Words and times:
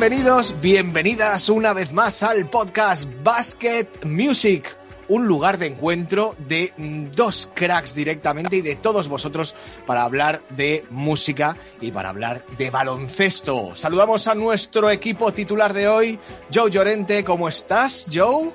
Bienvenidos, 0.00 0.54
bienvenidas 0.60 1.48
una 1.48 1.72
vez 1.72 1.92
más 1.92 2.22
al 2.22 2.48
podcast 2.48 3.10
Basket 3.24 3.88
Music, 4.04 4.76
un 5.08 5.26
lugar 5.26 5.58
de 5.58 5.66
encuentro 5.66 6.36
de 6.46 6.72
dos 7.16 7.50
cracks 7.52 7.96
directamente 7.96 8.58
y 8.58 8.60
de 8.60 8.76
todos 8.76 9.08
vosotros 9.08 9.56
para 9.88 10.04
hablar 10.04 10.40
de 10.50 10.84
música 10.90 11.56
y 11.80 11.90
para 11.90 12.10
hablar 12.10 12.44
de 12.56 12.70
baloncesto. 12.70 13.74
Saludamos 13.74 14.28
a 14.28 14.36
nuestro 14.36 14.88
equipo 14.92 15.32
titular 15.32 15.72
de 15.72 15.88
hoy, 15.88 16.20
Joe 16.54 16.70
Llorente, 16.70 17.24
¿cómo 17.24 17.48
estás, 17.48 18.06
Joe? 18.14 18.52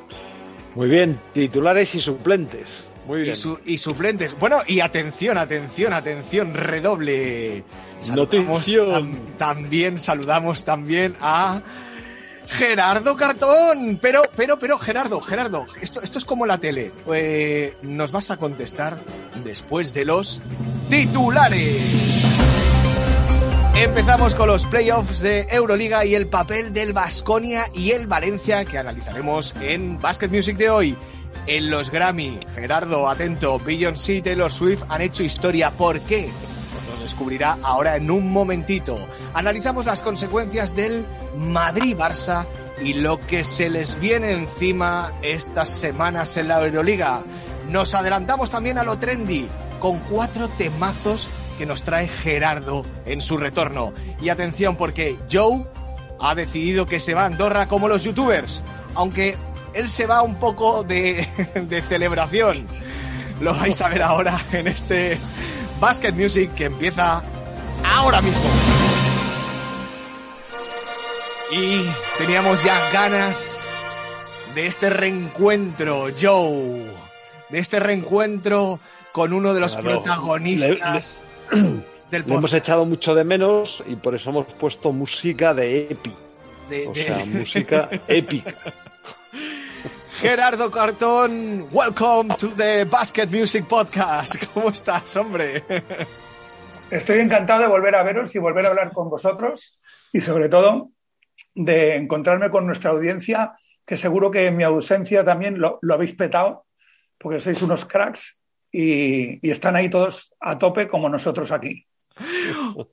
Muy 0.75 0.87
bien, 0.87 1.19
titulares 1.33 1.93
y 1.95 1.99
suplentes. 1.99 2.87
Muy 3.05 3.19
bien. 3.19 3.33
Y, 3.33 3.35
su- 3.35 3.59
y 3.65 3.77
suplentes. 3.79 4.39
Bueno, 4.39 4.61
y 4.65 4.79
atención, 4.79 5.37
atención, 5.37 5.91
atención, 5.91 6.53
redoble. 6.53 7.65
Notición. 8.11 8.89
tam- 8.89 9.37
también 9.37 9.97
saludamos 9.99 10.63
también 10.63 11.15
a 11.21 11.61
Gerardo 12.47 13.15
Cartón. 13.15 13.99
Pero, 14.01 14.23
pero, 14.35 14.59
pero, 14.59 14.77
Gerardo, 14.77 15.21
Gerardo, 15.21 15.65
esto, 15.81 16.01
esto 16.01 16.17
es 16.17 16.25
como 16.25 16.45
la 16.45 16.57
tele. 16.57 16.91
Eh, 17.13 17.75
nos 17.81 18.11
vas 18.11 18.31
a 18.31 18.37
contestar 18.37 18.97
después 19.43 19.93
de 19.93 20.05
los 20.05 20.41
titulares. 20.89 21.81
Empezamos 23.75 24.35
con 24.35 24.47
los 24.47 24.65
playoffs 24.65 25.21
de 25.21 25.47
Euroliga 25.49 26.05
y 26.05 26.13
el 26.13 26.27
papel 26.27 26.73
del 26.73 26.93
Vasconia 26.93 27.65
y 27.73 27.91
el 27.91 28.05
Valencia 28.05 28.63
que 28.65 28.77
analizaremos 28.77 29.55
en 29.61 29.99
Basket 29.99 30.27
Music 30.29 30.57
de 30.57 30.69
hoy. 30.69 30.95
En 31.47 31.69
los 31.71 31.89
Grammy, 31.89 32.37
Gerardo, 32.55 33.09
atento, 33.09 33.59
Beyoncé 33.59 34.13
y 34.13 34.21
Taylor 34.21 34.51
Swift 34.51 34.83
han 34.89 35.01
hecho 35.01 35.23
historia. 35.23 35.71
¿Por 35.71 35.99
qué? 36.01 36.31
Descubrirá 37.03 37.59
ahora 37.61 37.97
en 37.97 38.09
un 38.09 38.31
momentito. 38.31 38.97
Analizamos 39.33 39.85
las 39.85 40.01
consecuencias 40.01 40.73
del 40.73 41.05
Madrid-Barça 41.37 42.45
y 42.81 42.93
lo 42.93 43.19
que 43.19 43.43
se 43.43 43.69
les 43.69 43.99
viene 43.99 44.31
encima 44.31 45.11
estas 45.21 45.69
semanas 45.69 46.37
en 46.37 46.47
la 46.47 46.63
Euroliga. 46.63 47.21
Nos 47.67 47.93
adelantamos 47.93 48.49
también 48.49 48.77
a 48.77 48.85
lo 48.85 48.97
trendy 48.97 49.49
con 49.79 49.99
cuatro 49.99 50.47
temazos 50.47 51.27
que 51.57 51.65
nos 51.65 51.83
trae 51.83 52.07
Gerardo 52.07 52.85
en 53.05 53.21
su 53.21 53.35
retorno. 53.35 53.93
Y 54.21 54.29
atención 54.29 54.77
porque 54.77 55.17
Joe 55.29 55.65
ha 56.21 56.35
decidido 56.35 56.85
que 56.85 57.01
se 57.01 57.13
va 57.13 57.23
a 57.23 57.25
Andorra 57.25 57.67
como 57.67 57.89
los 57.89 58.05
youtubers, 58.05 58.63
aunque 58.95 59.35
él 59.73 59.89
se 59.89 60.05
va 60.05 60.21
un 60.21 60.39
poco 60.39 60.83
de, 60.83 61.27
de 61.67 61.81
celebración. 61.81 62.65
Lo 63.41 63.53
vais 63.53 63.81
a 63.81 63.89
ver 63.89 64.03
ahora 64.03 64.39
en 64.53 64.67
este 64.67 65.17
Basket 65.83 66.13
Music 66.13 66.53
que 66.55 66.63
empieza 66.63 67.21
ahora 67.83 68.21
mismo. 68.21 68.41
Y 71.51 71.81
teníamos 72.17 72.63
ya 72.63 72.89
ganas 72.91 73.59
de 74.55 74.65
este 74.67 74.89
reencuentro, 74.89 76.05
Joe. 76.17 76.85
De 77.49 77.59
este 77.59 77.81
reencuentro 77.81 78.79
con 79.11 79.33
uno 79.33 79.53
de 79.53 79.59
los 79.59 79.75
Claro. 79.75 80.01
protagonistas 80.03 81.21
del 81.51 82.21
Lo 82.21 82.27
hemos 82.27 82.27
podcast. 82.43 82.53
echado 82.53 82.85
mucho 82.85 83.13
de 83.13 83.25
menos 83.25 83.83
y 83.85 83.97
por 83.97 84.15
eso 84.15 84.29
hemos 84.29 84.45
puesto 84.53 84.93
música 84.93 85.53
de 85.53 85.89
epi. 85.91 86.15
de- 86.69 86.87
O 86.87 86.93
de- 86.93 87.03
sea, 87.03 87.25
música 87.25 87.89
épica. 88.07 88.55
Gerardo 90.23 90.71
Cartón, 90.71 91.67
welcome 91.69 92.33
to 92.37 92.47
the 92.55 92.85
Basket 92.85 93.27
Music 93.27 93.67
Podcast. 93.67 94.41
¿Cómo 94.53 94.69
estás, 94.69 95.17
hombre? 95.17 95.65
Estoy 96.89 97.19
encantado 97.19 97.63
de 97.63 97.67
volver 97.67 97.93
a 97.93 98.03
veros 98.03 98.33
y 98.33 98.39
volver 98.39 98.65
a 98.65 98.69
hablar 98.69 98.93
con 98.93 99.09
vosotros 99.09 99.81
y 100.13 100.21
sobre 100.21 100.47
todo 100.47 100.91
de 101.53 101.97
encontrarme 101.97 102.49
con 102.49 102.65
nuestra 102.65 102.91
audiencia, 102.91 103.51
que 103.85 103.97
seguro 103.97 104.31
que 104.31 104.45
en 104.45 104.55
mi 104.55 104.63
ausencia 104.63 105.25
también 105.25 105.59
lo, 105.59 105.81
habéis 105.91 106.15
petado, 106.15 106.67
porque 107.17 107.41
sois 107.41 107.61
unos 107.61 107.83
cracks 107.83 108.39
y 108.71 109.45
están 109.51 109.75
ahí 109.75 109.89
todos 109.89 110.33
a 110.39 110.57
tope 110.57 110.87
como 110.87 111.09
nosotros 111.09 111.51
aquí. 111.51 111.85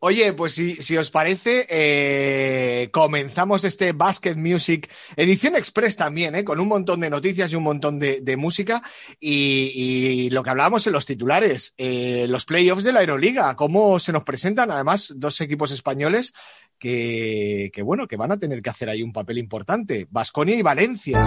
Oye, 0.01 0.33
pues 0.33 0.55
si, 0.55 0.77
si 0.77 0.97
os 0.97 1.11
parece, 1.11 1.67
eh, 1.69 2.89
comenzamos 2.91 3.65
este 3.65 3.93
Basket 3.93 4.35
Music, 4.35 4.91
edición 5.17 5.57
express 5.57 5.97
también, 5.97 6.35
eh, 6.35 6.45
con 6.45 6.59
un 6.59 6.69
montón 6.69 7.01
de 7.01 7.11
noticias 7.11 7.53
y 7.53 7.57
un 7.57 7.65
montón 7.65 7.99
de, 7.99 8.37
música. 8.37 8.83
Y, 9.19 9.73
y 9.75 10.31
lo 10.31 10.43
que 10.43 10.51
hablábamos 10.51 10.87
en 10.87 10.93
los 10.93 11.05
titulares, 11.05 11.75
eh, 11.77 12.27
los 12.29 12.45
playoffs 12.45 12.85
de 12.85 12.93
la 12.93 13.01
Aeroliga, 13.01 13.55
cómo 13.57 13.99
se 13.99 14.13
nos 14.13 14.25
presentan 14.25 14.71
además 14.71 15.13
dos 15.17 15.41
equipos 15.41 15.71
españoles 15.71 16.33
que, 16.79 17.71
que, 17.75 17.83
bueno, 17.83 18.07
que 18.09 18.17
van 18.17 18.33
a 18.33 18.39
tener 18.39 18.63
que 18.63 18.71
hacer 18.71 18.89
ahí 18.89 19.03
un 19.03 19.13
papel 19.13 19.39
importante, 19.39 20.07
Vasconia 20.11 20.57
y 20.57 20.63
Valencia. 20.63 21.23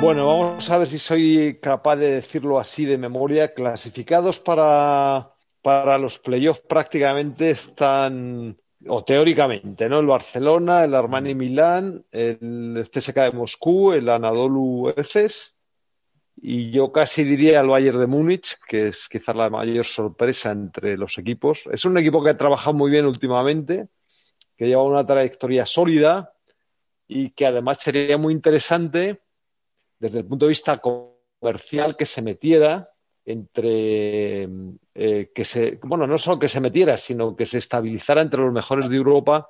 Bueno, 0.00 0.28
vamos 0.28 0.70
a 0.70 0.78
ver 0.78 0.86
si 0.86 0.98
soy 1.00 1.58
capaz 1.60 1.96
de 1.96 2.12
decirlo 2.12 2.60
así 2.60 2.84
de 2.84 2.96
memoria. 2.96 3.52
Clasificados 3.52 4.38
para, 4.38 5.32
para 5.68 5.98
los 5.98 6.18
playoffs 6.18 6.62
prácticamente 6.66 7.50
están, 7.50 8.56
o 8.86 9.04
teóricamente, 9.04 9.86
¿no? 9.86 9.98
El 9.98 10.06
Barcelona, 10.06 10.84
el 10.84 10.94
Armani 10.94 11.34
Milán, 11.34 12.06
el 12.10 12.88
CSK 12.90 13.14
de 13.14 13.30
Moscú, 13.32 13.92
el 13.92 14.08
Anadolu 14.08 14.88
Efes 14.96 15.56
y 16.40 16.70
yo 16.70 16.90
casi 16.90 17.22
diría 17.22 17.60
el 17.60 17.66
Bayern 17.66 18.00
de 18.00 18.06
Múnich, 18.06 18.56
que 18.66 18.88
es 18.88 19.10
quizás 19.10 19.36
la 19.36 19.50
mayor 19.50 19.84
sorpresa 19.84 20.52
entre 20.52 20.96
los 20.96 21.18
equipos. 21.18 21.68
Es 21.70 21.84
un 21.84 21.98
equipo 21.98 22.24
que 22.24 22.30
ha 22.30 22.36
trabajado 22.38 22.72
muy 22.72 22.90
bien 22.90 23.04
últimamente, 23.04 23.88
que 24.56 24.68
lleva 24.68 24.82
una 24.84 25.04
trayectoria 25.04 25.66
sólida 25.66 26.32
y 27.06 27.28
que 27.32 27.44
además 27.44 27.80
sería 27.80 28.16
muy 28.16 28.32
interesante 28.32 29.20
desde 29.98 30.20
el 30.20 30.24
punto 30.24 30.46
de 30.46 30.50
vista 30.50 30.80
comercial 30.80 31.94
que 31.94 32.06
se 32.06 32.22
metiera 32.22 32.90
entre 33.28 34.48
eh, 34.94 35.30
que 35.34 35.44
se 35.44 35.78
bueno 35.82 36.06
no 36.06 36.16
solo 36.16 36.38
que 36.38 36.48
se 36.48 36.60
metiera 36.60 36.96
sino 36.96 37.36
que 37.36 37.44
se 37.44 37.58
estabilizara 37.58 38.22
entre 38.22 38.40
los 38.40 38.52
mejores 38.52 38.88
de 38.88 38.96
Europa 38.96 39.48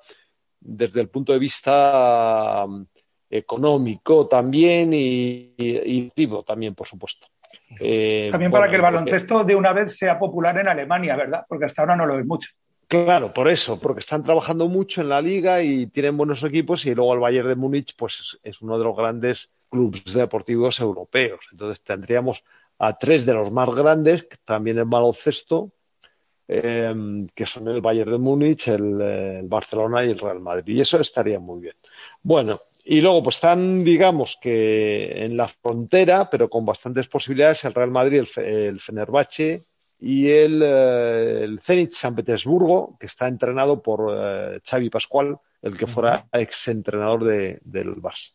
desde 0.59 1.01
el 1.01 1.09
punto 1.09 1.33
de 1.33 1.39
vista 1.39 2.65
um, 2.67 2.85
económico 3.31 4.27
también 4.27 4.93
y, 4.93 5.55
y, 5.57 5.77
y 5.97 6.13
vivo 6.17 6.43
también 6.43 6.75
por 6.75 6.89
supuesto. 6.89 7.29
Eh, 7.79 8.29
también 8.33 8.51
para 8.51 8.63
bueno, 8.63 8.71
que 8.71 8.77
el 8.77 8.83
baloncesto 8.83 9.35
porque... 9.37 9.53
de 9.53 9.57
una 9.57 9.73
vez 9.73 9.97
sea 9.97 10.19
popular 10.19 10.59
en 10.59 10.67
Alemania 10.67 11.15
verdad 11.15 11.45
porque 11.49 11.67
hasta 11.67 11.83
ahora 11.83 11.95
no 11.95 12.07
lo 12.07 12.19
es 12.19 12.27
mucho. 12.27 12.51
Claro, 12.89 13.33
por 13.35 13.49
eso, 13.49 13.79
porque 13.79 14.01
están 14.01 14.23
trabajando 14.23 14.67
mucho 14.67 15.03
en 15.03 15.11
la 15.11 15.21
liga 15.21 15.63
y 15.63 15.87
tienen 15.89 16.17
buenos 16.17 16.43
equipos 16.43 16.85
y 16.87 16.95
luego 16.95 17.13
el 17.13 17.21
Bayern 17.21 17.49
de 17.49 17.55
Múnich 17.55 17.95
pues 17.95 18.39
es 18.43 18.63
uno 18.63 18.79
de 18.79 18.85
los 18.85 18.97
grandes 18.97 19.55
clubes 19.69 20.15
deportivos 20.15 20.81
europeos. 20.81 21.41
Entonces 21.53 21.83
tendríamos 21.83 22.43
a 22.79 22.97
tres 22.97 23.27
de 23.27 23.35
los 23.35 23.51
más 23.51 23.69
grandes, 23.75 24.29
también 24.45 24.79
en 24.79 24.89
baloncesto, 24.89 25.73
eh, 26.47 26.95
que 27.35 27.47
son 27.47 27.69
el 27.69 27.81
Bayern 27.81 28.13
de 28.13 28.19
Múnich, 28.19 28.69
el, 28.69 29.01
el, 29.01 29.49
Barcelona 29.49 30.05
y 30.05 30.11
el 30.11 30.19
Real 30.19 30.41
Madrid. 30.41 30.77
Y 30.77 30.81
eso 30.81 31.01
estaría 31.01 31.39
muy 31.39 31.61
bien. 31.61 31.77
Bueno, 32.23 32.61
y 32.85 33.01
luego 33.01 33.23
pues 33.23 33.37
están, 33.37 33.85
digamos 33.85 34.39
que 34.41 35.25
en 35.25 35.37
la 35.37 35.49
frontera, 35.49 36.31
pero 36.31 36.49
con 36.49 36.65
bastantes 36.65 37.09
posibilidades, 37.09 37.65
el 37.65 37.75
Real 37.75 37.91
Madrid, 37.91 38.25
el, 38.37 38.45
el 38.45 38.81
Fenerbahce 38.81 39.67
y 40.01 40.29
el, 40.29 40.63
eh, 40.63 41.41
el 41.43 41.61
Zenit 41.61 41.93
San 41.93 42.15
Petersburgo, 42.15 42.97
que 42.99 43.07
está 43.07 43.27
entrenado 43.27 43.83
por 43.83 44.15
eh, 44.17 44.61
Xavi 44.65 44.91
Pascual, 44.91 45.39
el 45.61 45.77
que 45.77 45.89
fuera 45.89 46.29
exentrenador 46.33 47.25
de, 47.25 47.59
del 47.65 47.97
Barça. 47.97 48.33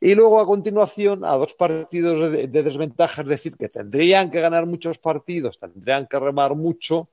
Y 0.00 0.14
luego, 0.14 0.40
a 0.40 0.46
continuación, 0.46 1.24
a 1.24 1.32
dos 1.32 1.54
partidos 1.54 2.32
de, 2.32 2.48
de, 2.48 2.62
desventaja, 2.62 3.22
es 3.22 3.28
decir, 3.28 3.56
que 3.56 3.68
tendrían 3.68 4.30
que 4.30 4.40
ganar 4.40 4.64
muchos 4.64 4.98
partidos, 4.98 5.58
tendrían 5.58 6.06
que 6.06 6.18
remar 6.18 6.54
mucho 6.54 7.10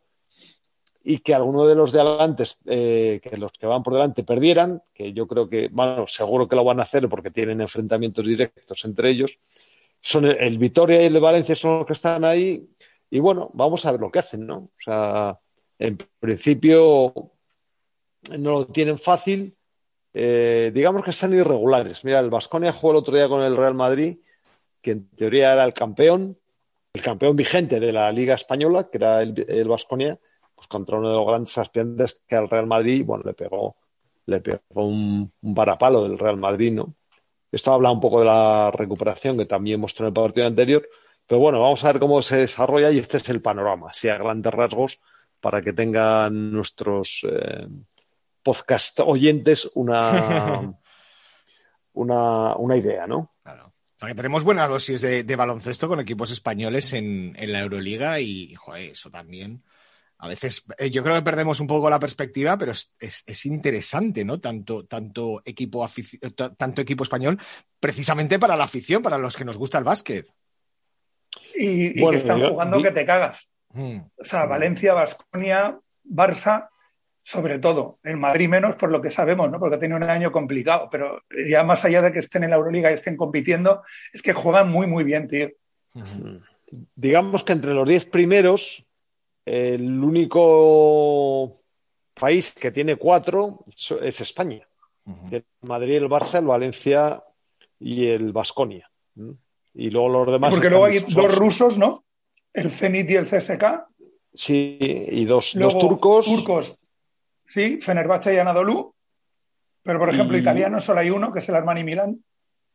y 1.03 1.19
que 1.19 1.33
alguno 1.33 1.65
de 1.65 1.75
los 1.75 1.91
de 1.91 2.01
adelante, 2.01 2.43
eh, 2.65 3.19
que 3.21 3.37
los 3.37 3.51
que 3.51 3.65
van 3.65 3.83
por 3.83 3.93
delante 3.93 4.23
perdieran, 4.23 4.81
que 4.93 5.11
yo 5.11 5.27
creo 5.27 5.49
que, 5.49 5.67
bueno, 5.69 6.07
seguro 6.07 6.47
que 6.47 6.55
lo 6.55 6.63
van 6.63 6.79
a 6.79 6.83
hacer 6.83 7.09
porque 7.09 7.31
tienen 7.31 7.59
enfrentamientos 7.59 8.25
directos 8.25 8.85
entre 8.85 9.09
ellos, 9.09 9.37
son 10.01 10.25
el, 10.25 10.37
el 10.37 10.57
Vitoria 10.57 11.01
y 11.01 11.05
el 11.05 11.19
Valencia 11.19 11.55
son 11.55 11.79
los 11.79 11.85
que 11.85 11.93
están 11.93 12.23
ahí 12.23 12.65
y 13.09 13.19
bueno, 13.19 13.49
vamos 13.53 13.85
a 13.85 13.91
ver 13.91 14.01
lo 14.01 14.11
que 14.11 14.19
hacen, 14.19 14.45
¿no? 14.45 14.57
O 14.57 14.71
sea, 14.77 15.39
en 15.77 15.97
principio 16.19 17.31
no 18.37 18.51
lo 18.51 18.67
tienen 18.67 18.97
fácil. 18.97 19.55
Eh, 20.13 20.71
digamos 20.73 21.03
que 21.03 21.11
están 21.11 21.33
irregulares. 21.33 22.03
Mira, 22.03 22.19
el 22.19 22.29
Vasconia 22.29 22.73
jugó 22.73 22.91
el 22.91 22.97
otro 22.97 23.15
día 23.15 23.29
con 23.29 23.41
el 23.41 23.55
Real 23.55 23.75
Madrid, 23.75 24.19
que 24.81 24.91
en 24.91 25.09
teoría 25.09 25.53
era 25.53 25.63
el 25.63 25.73
campeón, 25.73 26.37
el 26.93 27.01
campeón 27.01 27.35
vigente 27.35 27.79
de 27.79 27.91
la 27.91 28.11
Liga 28.11 28.35
Española, 28.35 28.89
que 28.89 28.97
era 28.97 29.21
el 29.21 29.67
Vasconia, 29.67 30.19
pues 30.55 30.67
contra 30.67 30.97
uno 30.97 31.09
de 31.09 31.15
los 31.15 31.25
grandes 31.27 31.57
aspirantes 31.57 32.21
que 32.27 32.35
al 32.35 32.49
Real 32.49 32.67
Madrid, 32.67 33.05
bueno, 33.05 33.23
le 33.25 33.33
pegó, 33.33 33.77
le 34.25 34.41
pegó 34.41 34.59
un, 34.73 35.31
un 35.41 35.53
varapalo 35.53 36.03
del 36.03 36.19
Real 36.19 36.37
Madrid, 36.37 36.73
¿no? 36.73 36.95
Esto 37.51 37.73
habla 37.73 37.91
un 37.91 37.99
poco 37.99 38.19
de 38.19 38.25
la 38.25 38.71
recuperación 38.71 39.37
que 39.37 39.45
también 39.45 39.79
mostró 39.79 40.05
en 40.05 40.09
el 40.09 40.13
partido 40.13 40.47
anterior. 40.47 40.87
Pero 41.29 41.41
bueno, 41.41 41.61
vamos 41.61 41.83
a 41.83 41.91
ver 41.91 41.99
cómo 41.99 42.23
se 42.23 42.37
desarrolla 42.37 42.89
y 42.89 42.97
este 42.97 43.17
es 43.17 43.29
el 43.29 43.39
panorama, 43.39 43.91
así 43.91 44.09
a 44.09 44.17
grandes 44.17 44.51
rasgos, 44.51 44.99
para 45.39 45.61
que 45.61 45.73
tengan 45.73 46.51
nuestros 46.51 47.19
eh, 47.29 47.67
podcast 48.41 48.99
oyentes 49.01 49.69
una, 49.75 50.73
una, 51.93 52.55
una 52.55 52.77
idea, 52.77 53.05
¿no? 53.05 53.35
Claro. 53.43 53.67
O 53.67 53.99
sea, 53.99 54.07
que 54.07 54.15
tenemos 54.15 54.43
buena 54.43 54.67
dosis 54.67 55.01
de, 55.01 55.23
de 55.23 55.35
baloncesto 55.35 55.87
con 55.87 55.99
equipos 55.99 56.31
españoles 56.31 56.93
en, 56.93 57.35
en, 57.37 57.51
la 57.51 57.59
Euroliga 57.59 58.19
y, 58.19 58.55
joder, 58.55 58.89
eso 58.89 59.11
también. 59.11 59.63
A 60.17 60.27
veces 60.27 60.65
eh, 60.79 60.89
yo 60.89 61.03
creo 61.03 61.15
que 61.15 61.21
perdemos 61.21 61.59
un 61.59 61.67
poco 61.67 61.91
la 61.91 61.99
perspectiva, 61.99 62.57
pero 62.57 62.71
es, 62.71 62.95
es, 62.99 63.23
es 63.27 63.45
interesante, 63.45 64.25
¿no? 64.25 64.39
Tanto, 64.39 64.87
tanto, 64.87 65.43
equipo 65.45 65.87
tanto 66.57 66.81
equipo 66.81 67.03
español, 67.03 67.39
precisamente 67.79 68.39
para 68.39 68.55
la 68.55 68.63
afición, 68.63 69.03
para 69.03 69.19
los 69.19 69.37
que 69.37 69.45
nos 69.45 69.59
gusta 69.59 69.77
el 69.77 69.83
básquet. 69.83 70.27
Y, 71.61 71.93
que 71.93 72.15
están 72.15 72.39
yo, 72.39 72.49
jugando 72.51 72.77
yo, 72.77 72.83
que 72.83 72.91
te 72.91 73.05
cagas. 73.05 73.49
Hmm. 73.73 73.99
O 74.17 74.23
sea, 74.23 74.45
Valencia, 74.45 74.93
Vasconia, 74.93 75.77
Barça, 76.05 76.69
sobre 77.21 77.59
todo. 77.59 77.99
En 78.03 78.17
Madrid 78.19 78.47
menos 78.47 78.75
por 78.75 78.89
lo 78.89 79.01
que 79.01 79.11
sabemos, 79.11 79.51
¿no? 79.51 79.59
Porque 79.59 79.75
ha 79.75 79.79
tenido 79.79 79.97
un 79.97 80.03
año 80.03 80.31
complicado. 80.31 80.87
Pero 80.89 81.21
ya 81.47 81.63
más 81.63 81.83
allá 81.83 82.01
de 82.01 82.13
que 82.13 82.19
estén 82.19 82.45
en 82.45 82.51
la 82.51 82.55
Euroliga 82.55 82.89
y 82.89 82.93
estén 82.93 83.17
compitiendo, 83.17 83.83
es 84.13 84.21
que 84.21 84.31
juegan 84.31 84.71
muy, 84.71 84.87
muy 84.87 85.03
bien, 85.03 85.27
tío. 85.27 85.49
Hmm. 85.93 86.37
Digamos 86.95 87.43
que 87.43 87.53
entre 87.53 87.73
los 87.73 87.87
diez 87.87 88.05
primeros, 88.05 88.85
el 89.45 90.01
único 90.01 91.61
país 92.13 92.53
que 92.53 92.71
tiene 92.71 92.95
cuatro 92.95 93.65
es 94.01 94.21
España. 94.21 94.65
Uh 95.05 95.11
-huh. 95.11 95.33
El 95.33 95.45
Madrid, 95.61 95.97
el 95.97 96.09
Barça, 96.09 96.39
el 96.39 96.45
Valencia 96.45 97.23
y 97.79 98.07
el 98.07 98.31
Vasconia. 98.31 98.89
Y 99.79 99.91
luego 99.91 100.09
los 100.09 100.31
demás. 100.33 100.49
Sí, 100.49 100.55
porque 100.55 100.69
luego 100.69 100.85
hay 100.85 100.99
dos 100.99 101.35
rusos, 101.37 101.77
¿no? 101.77 102.03
El 102.51 102.69
Zenit 102.69 103.09
y 103.11 103.15
el 103.15 103.27
CSK. 103.27 103.63
Sí, 104.33 104.77
y 104.81 105.23
dos, 105.23 105.55
luego, 105.55 105.71
dos 105.71 105.81
turcos. 105.81 106.25
Turcos, 106.25 106.77
sí, 107.47 107.79
Fenerbahce 107.81 108.33
y 108.33 108.37
Anadolu. 108.39 108.93
Pero, 109.81 109.99
por 109.99 110.09
ejemplo, 110.09 110.35
y... 110.35 110.41
italiano 110.41 110.81
solo 110.81 110.99
hay 110.99 111.09
uno, 111.09 111.31
que 111.31 111.39
es 111.39 111.47
el 111.47 111.55
Armani 111.55 111.85
Milán. 111.85 112.21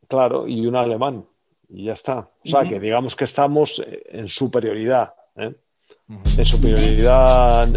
Claro, 0.09 0.49
y 0.49 0.67
un 0.67 0.77
alemán. 0.77 1.27
Y 1.69 1.85
ya 1.85 1.93
está. 1.93 2.31
O 2.43 2.49
sea, 2.49 2.61
uh 2.61 2.63
-huh. 2.63 2.69
que 2.71 2.81
digamos 2.81 3.15
que 3.15 3.25
estamos 3.25 3.85
en 3.87 4.29
superioridad. 4.31 5.15
¿eh? 5.37 5.55
En 6.09 6.45
superioridad, 6.45 7.69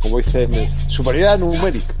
como 0.00 0.18
dicen, 0.18 0.50
superioridad 0.88 1.38
numérica. 1.38 1.94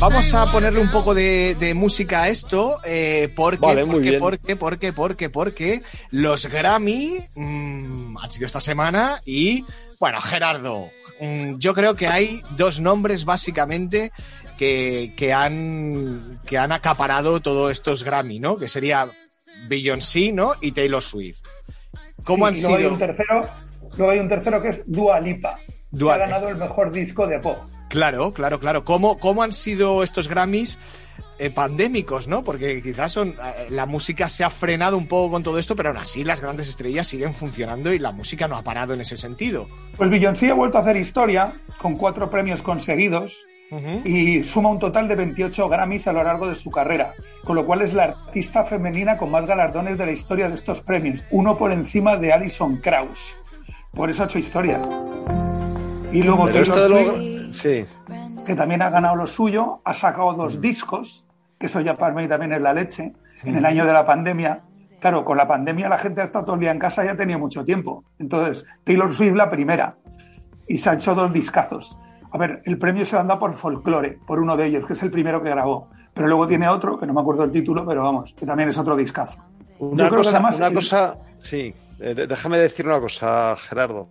Vamos 0.00 0.34
a 0.34 0.50
ponerle 0.50 0.80
un 0.80 0.90
poco 0.90 1.14
de, 1.14 1.56
de 1.58 1.74
música 1.74 2.22
a 2.22 2.28
esto, 2.28 2.78
eh, 2.84 3.32
porque, 3.34 3.58
vale, 3.58 3.86
porque, 3.86 4.18
porque, 4.18 4.56
porque, 4.56 4.92
porque, 4.92 5.30
porque, 5.30 5.82
los 6.10 6.46
Grammy 6.46 7.18
mmm, 7.34 8.18
han 8.18 8.30
sido 8.30 8.46
esta 8.46 8.60
semana 8.60 9.20
y, 9.24 9.64
bueno, 10.00 10.20
Gerardo, 10.20 10.88
mmm, 11.20 11.58
yo 11.58 11.74
creo 11.74 11.94
que 11.94 12.08
hay 12.08 12.42
dos 12.56 12.80
nombres 12.80 13.24
básicamente 13.24 14.10
que, 14.58 15.14
que, 15.16 15.32
han, 15.32 16.40
que 16.44 16.58
han 16.58 16.72
acaparado 16.72 17.40
todos 17.40 17.70
estos 17.70 18.02
Grammy, 18.02 18.40
¿no? 18.40 18.56
Que 18.56 18.68
sería 18.68 19.08
Beyoncé, 19.66 20.32
¿no? 20.32 20.52
Y 20.60 20.72
Taylor 20.72 21.02
Swift. 21.02 21.40
¿Cómo 22.24 22.44
sí, 22.46 22.48
han 22.48 22.56
sido? 22.56 22.76
Hay 22.76 22.84
un 22.86 22.98
tercero, 22.98 23.46
luego 23.96 24.12
hay 24.12 24.18
un 24.18 24.28
tercero 24.28 24.62
que 24.62 24.68
es 24.68 24.82
Dua 24.86 25.20
Lipa, 25.20 25.58
Dua... 25.90 26.16
que 26.16 26.22
ha 26.22 26.26
ganado 26.26 26.48
el 26.48 26.56
mejor 26.56 26.92
disco 26.92 27.26
de 27.26 27.38
pop. 27.38 27.58
Claro, 27.88 28.32
claro, 28.34 28.60
claro. 28.60 28.84
¿Cómo, 28.84 29.18
cómo 29.18 29.42
han 29.42 29.52
sido 29.52 30.02
estos 30.02 30.28
Grammys 30.28 30.78
eh, 31.38 31.50
pandémicos, 31.50 32.28
no? 32.28 32.42
Porque 32.42 32.82
quizás 32.82 33.12
son, 33.12 33.28
eh, 33.28 33.66
la 33.70 33.86
música 33.86 34.28
se 34.28 34.44
ha 34.44 34.50
frenado 34.50 34.98
un 34.98 35.06
poco 35.06 35.30
con 35.30 35.42
todo 35.42 35.58
esto, 35.58 35.74
pero 35.76 35.90
aún 35.90 35.98
así 35.98 36.24
las 36.24 36.40
grandes 36.40 36.68
estrellas 36.68 37.06
siguen 37.06 37.32
funcionando 37.32 37.92
y 37.92 37.98
la 37.98 38.12
música 38.12 38.48
no 38.48 38.56
ha 38.56 38.62
parado 38.62 38.92
en 38.92 39.00
ese 39.00 39.16
sentido. 39.16 39.66
Pues 39.96 40.10
Beyoncé 40.10 40.50
ha 40.50 40.54
vuelto 40.54 40.78
a 40.78 40.80
hacer 40.82 40.96
historia 40.96 41.54
con 41.78 41.96
cuatro 41.96 42.30
premios 42.30 42.60
conseguidos 42.60 43.46
Uh 43.70 43.76
-huh. 43.76 44.06
y 44.06 44.42
suma 44.44 44.70
un 44.70 44.78
total 44.78 45.08
de 45.08 45.14
28 45.14 45.68
Grammys 45.68 46.08
a 46.08 46.12
lo 46.12 46.22
largo 46.24 46.48
de 46.48 46.54
su 46.54 46.70
carrera, 46.70 47.12
con 47.44 47.54
lo 47.54 47.66
cual 47.66 47.82
es 47.82 47.92
la 47.92 48.04
artista 48.04 48.64
femenina 48.64 49.16
con 49.18 49.30
más 49.30 49.46
galardones 49.46 49.98
de 49.98 50.06
la 50.06 50.12
historia 50.12 50.48
de 50.48 50.54
estos 50.54 50.80
premios, 50.80 51.24
uno 51.30 51.58
por 51.58 51.70
encima 51.72 52.16
de 52.16 52.32
Alison 52.32 52.78
Krauss. 52.78 53.36
Por 53.92 54.08
eso 54.08 54.22
ha 54.22 54.26
hecho 54.26 54.38
historia. 54.38 54.80
Y 56.12 56.22
luego 56.22 56.46
Taylor 56.46 56.80
Swift, 56.80 57.54
sí. 57.54 57.84
que 58.46 58.54
también 58.54 58.80
ha 58.80 58.88
ganado 58.88 59.16
lo 59.16 59.26
suyo, 59.26 59.82
ha 59.84 59.92
sacado 59.92 60.32
dos 60.32 60.54
uh 60.54 60.58
-huh. 60.58 60.60
discos, 60.60 61.26
que 61.58 61.66
eso 61.66 61.80
ya 61.80 61.94
para 61.94 62.14
mí 62.14 62.26
también 62.26 62.54
es 62.54 62.62
la 62.62 62.72
leche, 62.72 63.12
en 63.44 63.56
el 63.56 63.64
año 63.66 63.84
de 63.84 63.92
la 63.92 64.06
pandemia. 64.06 64.62
Claro, 65.00 65.24
con 65.24 65.36
la 65.36 65.46
pandemia 65.46 65.88
la 65.88 65.98
gente 65.98 66.20
ha 66.20 66.24
estado 66.24 66.44
todo 66.46 66.54
el 66.54 66.60
día 66.60 66.70
en 66.70 66.78
casa 66.78 67.04
y 67.04 67.06
ya 67.06 67.16
tenía 67.16 67.38
mucho 67.38 67.64
tiempo. 67.64 68.04
Entonces, 68.18 68.66
Taylor 68.84 69.14
Swift 69.14 69.34
la 69.34 69.48
primera. 69.50 69.96
Y 70.66 70.78
se 70.78 70.90
ha 70.90 70.94
hecho 70.94 71.14
dos 71.14 71.32
discazos. 71.32 71.98
A 72.30 72.38
ver, 72.38 72.62
el 72.64 72.78
premio 72.78 73.04
se 73.04 73.16
lo 73.16 73.20
han 73.20 73.28
dado 73.28 73.40
por 73.40 73.54
folclore, 73.54 74.18
por 74.26 74.38
uno 74.38 74.56
de 74.56 74.66
ellos, 74.66 74.86
que 74.86 74.92
es 74.92 75.02
el 75.02 75.10
primero 75.10 75.42
que 75.42 75.50
grabó. 75.50 75.88
Pero 76.12 76.28
luego 76.28 76.46
tiene 76.46 76.68
otro, 76.68 76.98
que 76.98 77.06
no 77.06 77.14
me 77.14 77.20
acuerdo 77.20 77.44
el 77.44 77.50
título, 77.50 77.86
pero 77.86 78.02
vamos, 78.02 78.34
que 78.34 78.44
también 78.44 78.68
es 78.68 78.78
otro 78.78 78.96
discazo. 78.96 79.42
Una, 79.78 80.08
cosa, 80.08 80.30
además, 80.30 80.56
una 80.56 80.66
el... 80.68 80.74
cosa, 80.74 81.18
sí, 81.38 81.72
eh, 82.00 82.26
déjame 82.28 82.58
decir 82.58 82.86
una 82.86 83.00
cosa, 83.00 83.54
Gerardo. 83.56 84.08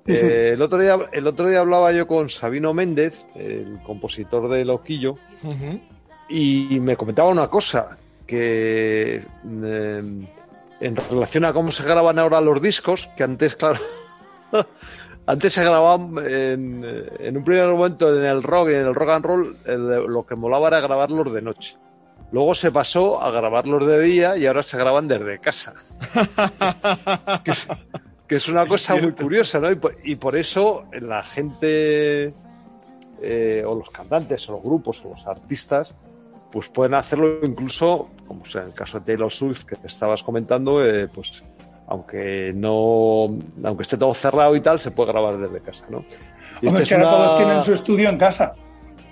Sí, 0.00 0.12
eh, 0.12 0.16
sí. 0.16 0.26
El, 0.26 0.62
otro 0.62 0.78
día, 0.78 0.98
el 1.12 1.26
otro 1.26 1.48
día 1.48 1.60
hablaba 1.60 1.92
yo 1.92 2.06
con 2.06 2.28
Sabino 2.28 2.74
Méndez, 2.74 3.26
el 3.34 3.80
compositor 3.84 4.48
de 4.48 4.64
Loquillo, 4.64 5.12
uh 5.42 5.48
-huh. 5.48 5.80
y 6.28 6.78
me 6.80 6.96
comentaba 6.96 7.30
una 7.30 7.48
cosa, 7.48 7.98
que 8.26 9.24
eh, 9.44 10.26
en 10.80 10.96
relación 10.96 11.44
a 11.44 11.52
cómo 11.52 11.72
se 11.72 11.82
graban 11.82 12.18
ahora 12.18 12.40
los 12.40 12.60
discos, 12.62 13.08
que 13.16 13.24
antes, 13.24 13.56
claro, 13.56 13.80
antes 15.26 15.52
se 15.52 15.64
grababan 15.64 16.16
en, 16.26 16.84
en, 17.18 17.36
un 17.36 17.44
primer 17.44 17.68
momento 17.68 18.16
en 18.16 18.24
el 18.24 18.42
rock 18.42 18.70
y 18.70 18.74
en 18.74 18.86
el 18.86 18.94
rock 18.94 19.10
and 19.10 19.24
roll, 19.24 19.56
el, 19.64 19.86
lo 20.06 20.24
que 20.24 20.34
molaba 20.34 20.68
era 20.68 20.80
grabarlos 20.80 21.32
de 21.32 21.42
noche. 21.42 21.76
Luego 22.32 22.54
se 22.54 22.70
pasó 22.70 23.22
a 23.22 23.30
grabarlos 23.30 23.86
de 23.86 24.00
día 24.00 24.36
y 24.36 24.46
ahora 24.46 24.62
se 24.62 24.78
graban 24.78 25.08
desde 25.08 25.40
casa. 25.40 25.74
que, 27.44 27.50
es, 27.50 27.68
que, 28.26 28.36
es, 28.36 28.48
una 28.48 28.66
cosa 28.66 28.94
muy 28.96 29.12
curiosa, 29.12 29.58
¿no? 29.58 29.70
Y 29.70 29.76
por, 29.76 29.96
y 30.04 30.14
por 30.14 30.36
eso 30.36 30.84
la 30.92 31.22
gente, 31.22 32.32
eh, 33.20 33.64
o 33.66 33.74
los 33.74 33.90
cantantes, 33.90 34.48
o 34.48 34.52
los 34.52 34.62
grupos, 34.62 35.04
o 35.04 35.10
los 35.10 35.26
artistas, 35.26 35.94
pues 36.52 36.68
pueden 36.68 36.94
hacerlo 36.94 37.40
incluso, 37.42 38.10
como 38.26 38.42
en 38.54 38.62
el 38.62 38.72
caso 38.74 39.00
de 39.00 39.06
Taylor 39.06 39.30
Swift 39.30 39.64
que 39.64 39.76
te 39.76 39.88
estabas 39.88 40.22
comentando, 40.22 40.84
eh, 40.84 41.08
pues 41.08 41.42
aunque 41.90 42.52
no, 42.54 43.36
aunque 43.64 43.82
esté 43.82 43.98
todo 43.98 44.14
cerrado 44.14 44.54
y 44.54 44.60
tal, 44.60 44.78
se 44.78 44.92
puede 44.92 45.10
grabar 45.10 45.36
desde 45.36 45.60
casa, 45.60 45.84
¿no? 45.90 46.04
Y 46.62 46.68
Hombre, 46.68 46.84
es 46.84 46.88
que 46.88 46.94
ahora 46.94 47.08
una... 47.08 47.16
todos 47.16 47.36
tienen 47.36 47.62
su 47.62 47.72
estudio 47.74 48.08
en 48.08 48.16
casa. 48.16 48.54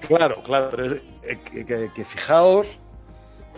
Claro, 0.07 0.41
claro, 0.45 0.71
que, 0.71 1.65
que, 1.67 1.91
que 1.93 2.05
fijaos 2.05 2.79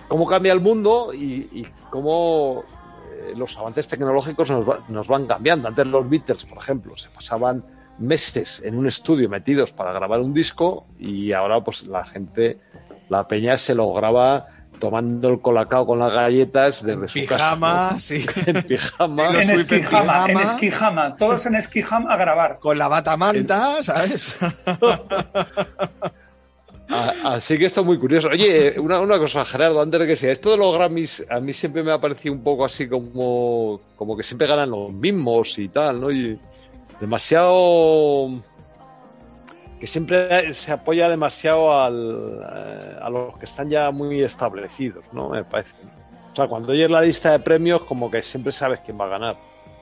cómo 0.08 0.26
cambia 0.26 0.54
el 0.54 0.60
mundo 0.60 1.12
y, 1.12 1.48
y 1.52 1.66
cómo 1.90 2.64
eh, 3.12 3.34
los 3.36 3.56
avances 3.58 3.86
tecnológicos 3.88 4.50
nos, 4.50 4.66
va, 4.66 4.84
nos, 4.88 5.06
van 5.06 5.26
cambiando. 5.26 5.68
Antes 5.68 5.86
los 5.86 6.08
Beatles, 6.08 6.46
por 6.46 6.56
ejemplo, 6.56 6.96
se 6.96 7.10
pasaban 7.10 7.62
meses 7.98 8.62
en 8.64 8.78
un 8.78 8.88
estudio 8.88 9.28
metidos 9.28 9.72
para 9.72 9.92
grabar 9.92 10.20
un 10.20 10.32
disco 10.32 10.86
y 10.98 11.32
ahora 11.32 11.62
pues 11.62 11.86
la 11.86 12.06
gente, 12.06 12.56
la 13.10 13.28
peña 13.28 13.58
se 13.58 13.74
lo 13.74 13.92
graba 13.92 14.46
tomando 14.80 15.28
el 15.28 15.40
colacao 15.40 15.86
con 15.86 16.00
las 16.00 16.10
galletas 16.10 16.84
desde 16.84 17.06
su 17.06 17.14
pijama, 17.14 17.90
casa. 17.90 17.94
¿no? 17.94 18.00
Sí. 18.00 18.26
en 18.46 18.62
pijama. 18.64 19.28
En, 19.28 19.36
en, 19.36 19.60
esquijama, 19.60 20.26
en 20.28 20.38
esquijama, 20.38 21.16
todos 21.16 21.46
en 21.46 21.54
esquijama 21.54 22.12
a 22.12 22.16
grabar. 22.16 22.58
Con 22.58 22.78
la 22.78 22.88
batamanta, 22.88 23.84
¿sabes? 23.84 24.38
Así 27.24 27.56
que 27.56 27.66
esto 27.66 27.82
es 27.82 27.86
muy 27.86 27.98
curioso. 27.98 28.28
Oye, 28.28 28.80
una, 28.80 29.00
una, 29.00 29.18
cosa, 29.18 29.44
Gerardo, 29.44 29.80
antes 29.80 30.00
de 30.00 30.06
que 30.08 30.16
sea, 30.16 30.32
esto 30.32 30.50
de 30.50 30.56
los 30.56 30.74
Grammys 30.74 31.24
a 31.30 31.38
mí 31.38 31.52
siempre 31.52 31.84
me 31.84 31.92
ha 31.92 32.00
parecido 32.00 32.34
un 32.34 32.42
poco 32.42 32.64
así 32.64 32.88
como, 32.88 33.80
como 33.94 34.16
que 34.16 34.24
siempre 34.24 34.48
ganan 34.48 34.70
los 34.70 34.92
mismos 34.92 35.56
y 35.58 35.68
tal, 35.68 36.00
¿no? 36.00 36.10
Y 36.10 36.36
demasiado 37.00 38.42
que 39.80 39.86
siempre 39.86 40.52
se 40.52 40.72
apoya 40.72 41.08
demasiado 41.08 41.72
al, 41.72 42.40
eh, 42.54 42.96
a 43.00 43.10
los 43.10 43.36
que 43.38 43.46
están 43.46 43.70
ya 43.70 43.90
muy 43.90 44.22
establecidos, 44.22 45.04
¿no? 45.12 45.30
Me 45.30 45.42
parece. 45.42 45.74
O 46.32 46.36
sea, 46.36 46.46
cuando 46.46 46.72
oyes 46.72 46.90
la 46.90 47.02
lista 47.02 47.32
de 47.32 47.40
premios, 47.40 47.82
como 47.82 48.10
que 48.10 48.22
siempre 48.22 48.52
sabes 48.52 48.80
quién 48.80 49.00
va 49.00 49.06
a 49.06 49.08
ganar. 49.08 49.36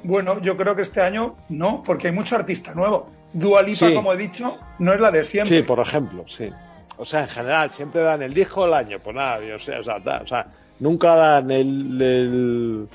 Bueno, 0.04 0.40
yo 0.40 0.56
creo 0.56 0.76
que 0.76 0.82
este 0.82 1.00
año 1.00 1.36
no, 1.48 1.82
porque 1.84 2.06
hay 2.06 2.14
mucho 2.14 2.36
artista 2.36 2.72
nuevo. 2.72 3.10
Dualipa, 3.32 3.88
sí. 3.88 3.94
como 3.94 4.12
he 4.12 4.16
dicho, 4.16 4.56
no 4.78 4.94
es 4.94 5.00
la 5.00 5.10
de 5.10 5.24
siempre. 5.24 5.58
Sí, 5.58 5.62
por 5.62 5.80
ejemplo, 5.80 6.24
sí. 6.28 6.48
O 6.96 7.04
sea, 7.04 7.22
en 7.22 7.28
general, 7.28 7.70
siempre 7.70 8.00
dan 8.00 8.22
el 8.22 8.32
disco 8.32 8.64
del 8.64 8.74
año, 8.74 8.98
pues 9.00 9.14
nada, 9.14 9.40
o 9.54 9.58
sea, 9.58 9.80
o 9.80 9.84
sea, 9.84 9.98
da, 9.98 10.20
o 10.22 10.26
sea 10.26 10.46
nunca 10.80 11.14
dan 11.14 11.50
el, 11.50 12.00
el 12.00 12.88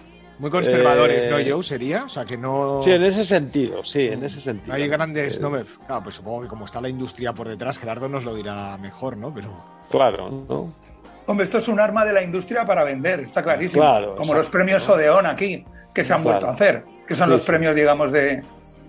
muy 0.43 0.51
conservadores, 0.51 1.23
eh... 1.23 1.29
¿no, 1.29 1.37
Joe? 1.37 1.63
¿Sería? 1.63 2.03
O 2.03 2.09
sea, 2.09 2.25
que 2.25 2.35
no... 2.35 2.81
Sí, 2.83 2.91
en 2.91 3.03
ese 3.03 3.23
sentido, 3.23 3.81
sí, 3.85 4.07
en 4.07 4.25
ese 4.25 4.41
sentido. 4.41 4.73
Hay 4.73 4.89
grandes... 4.89 5.37
Eh... 5.37 5.41
No 5.41 5.49
me... 5.49 5.63
Claro, 5.63 6.03
pues 6.03 6.15
supongo 6.15 6.41
que 6.41 6.49
como 6.49 6.65
está 6.65 6.81
la 6.81 6.89
industria 6.89 7.31
por 7.31 7.47
detrás, 7.47 7.79
Gerardo 7.79 8.09
nos 8.09 8.25
lo 8.25 8.35
dirá 8.35 8.77
mejor, 8.77 9.15
¿no? 9.15 9.33
Pero... 9.33 9.49
Claro, 9.89 10.29
¿no? 10.29 10.73
Hombre, 11.27 11.45
esto 11.45 11.59
es 11.59 11.67
un 11.69 11.79
arma 11.79 12.03
de 12.03 12.11
la 12.11 12.21
industria 12.21 12.65
para 12.65 12.83
vender, 12.83 13.21
está 13.21 13.41
clarísimo. 13.41 13.83
Claro, 13.83 14.07
como 14.07 14.33
exacto, 14.33 14.37
los 14.39 14.49
premios 14.49 14.89
Odeón 14.89 15.25
aquí, 15.27 15.63
que 15.93 16.03
se 16.03 16.11
han 16.11 16.21
claro. 16.21 16.39
vuelto 16.39 16.47
a 16.49 16.51
hacer, 16.51 16.83
que 17.07 17.15
son 17.15 17.27
sí, 17.27 17.31
los 17.31 17.41
premios, 17.43 17.73
digamos, 17.73 18.11
de, 18.11 18.43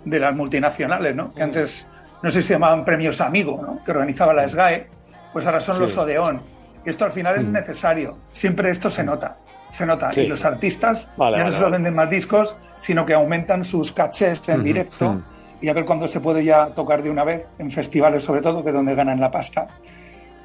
de 0.05 0.19
las 0.19 0.35
multinacionales, 0.35 1.15
¿no? 1.15 1.33
Que 1.33 1.41
antes, 1.45 1.87
no 2.21 2.33
sé 2.33 2.43
si 2.43 2.49
se 2.49 2.55
llamaban 2.55 2.85
premios 2.85 3.21
Amigo, 3.21 3.63
¿no? 3.63 3.85
Que 3.85 3.93
organizaba 3.93 4.35
la 4.35 4.49
SGAE, 4.49 4.89
pues 5.33 5.47
ahora 5.47 5.61
son 5.61 5.79
los 5.79 5.97
Odeón. 5.97 6.41
Y 6.85 6.91
esto 6.91 7.05
al 7.05 7.13
final 7.13 7.37
es 7.37 7.45
necesario. 7.45 8.19
Siempre 8.33 8.71
esto 8.71 8.91
se 8.91 9.05
nota, 9.05 9.37
se 9.75 9.85
nota. 9.85 10.11
Y 10.15 10.27
los 10.27 10.45
artistas 10.45 11.09
ya 11.19 11.45
no 11.45 11.51
solo 11.51 11.71
venden 11.73 11.95
más 11.95 12.09
discos, 12.09 12.57
sino 12.79 13.05
que 13.05 13.15
aumentan 13.15 13.65
sus 13.65 13.91
cachés 13.91 14.49
en 14.49 14.63
directo 14.63 15.21
y 15.61 15.69
a 15.69 15.73
ver 15.73 15.85
cuándo 15.85 16.07
se 16.07 16.21
puede 16.21 16.45
ya 16.45 16.67
tocar 16.67 17.03
de 17.03 17.11
una 17.11 17.25
vez, 17.25 17.47
en 17.59 17.71
festivales 17.71 18.23
sobre 18.23 18.41
todo, 18.41 18.63
que 18.63 18.69
es 18.69 18.75
donde 18.75 18.95
ganan 18.95 19.19
la 19.19 19.31
pasta. 19.31 19.67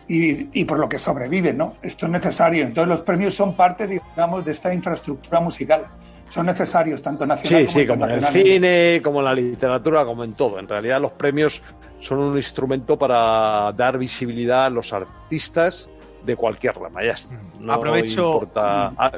Y, 0.08 0.64
por 0.66 0.80
lo 0.80 0.90
que 0.90 0.98
sobreviven, 0.98 1.56
¿no? 1.56 1.76
Esto 1.84 2.08
es 2.08 2.12
necesario. 2.12 2.66
Entonces 2.66 2.90
los 2.90 3.02
premios 3.02 3.36
son 3.36 3.56
parte, 3.56 3.86
digamos, 3.86 4.44
de 4.44 4.54
esta 4.54 4.74
infraestructura 4.74 5.40
musical. 5.40 5.86
Son 6.30 6.48
necesarios, 6.48 7.04
tanto 7.04 7.28
nacional 7.28 7.68
sí, 7.68 7.86
como 7.86 7.86
Sí, 7.86 7.88
como 7.88 8.06
en 8.06 8.12
el 8.12 8.26
cine, 8.26 9.02
como 9.04 9.20
en 9.20 9.26
la 9.26 9.34
literatura, 9.36 10.06
como 10.06 10.24
en 10.24 10.34
todo. 10.34 10.58
En 10.58 10.68
realidad 10.68 11.00
los 11.00 11.12
premios 11.12 11.62
son 12.00 12.20
un 12.20 12.36
instrumento 12.36 12.98
para 12.98 13.72
dar 13.74 14.00
visibilidad 14.00 14.66
a 14.66 14.70
los 14.72 14.92
artistas 14.94 15.92
de 16.30 16.36
cualquier 16.36 16.76
rama. 16.76 17.04
Ya 17.04 17.14
está. 17.14 17.42
No 17.60 17.74
Aprovecho. 17.74 18.34
Importa... 18.36 18.94
Ah, 18.98 19.12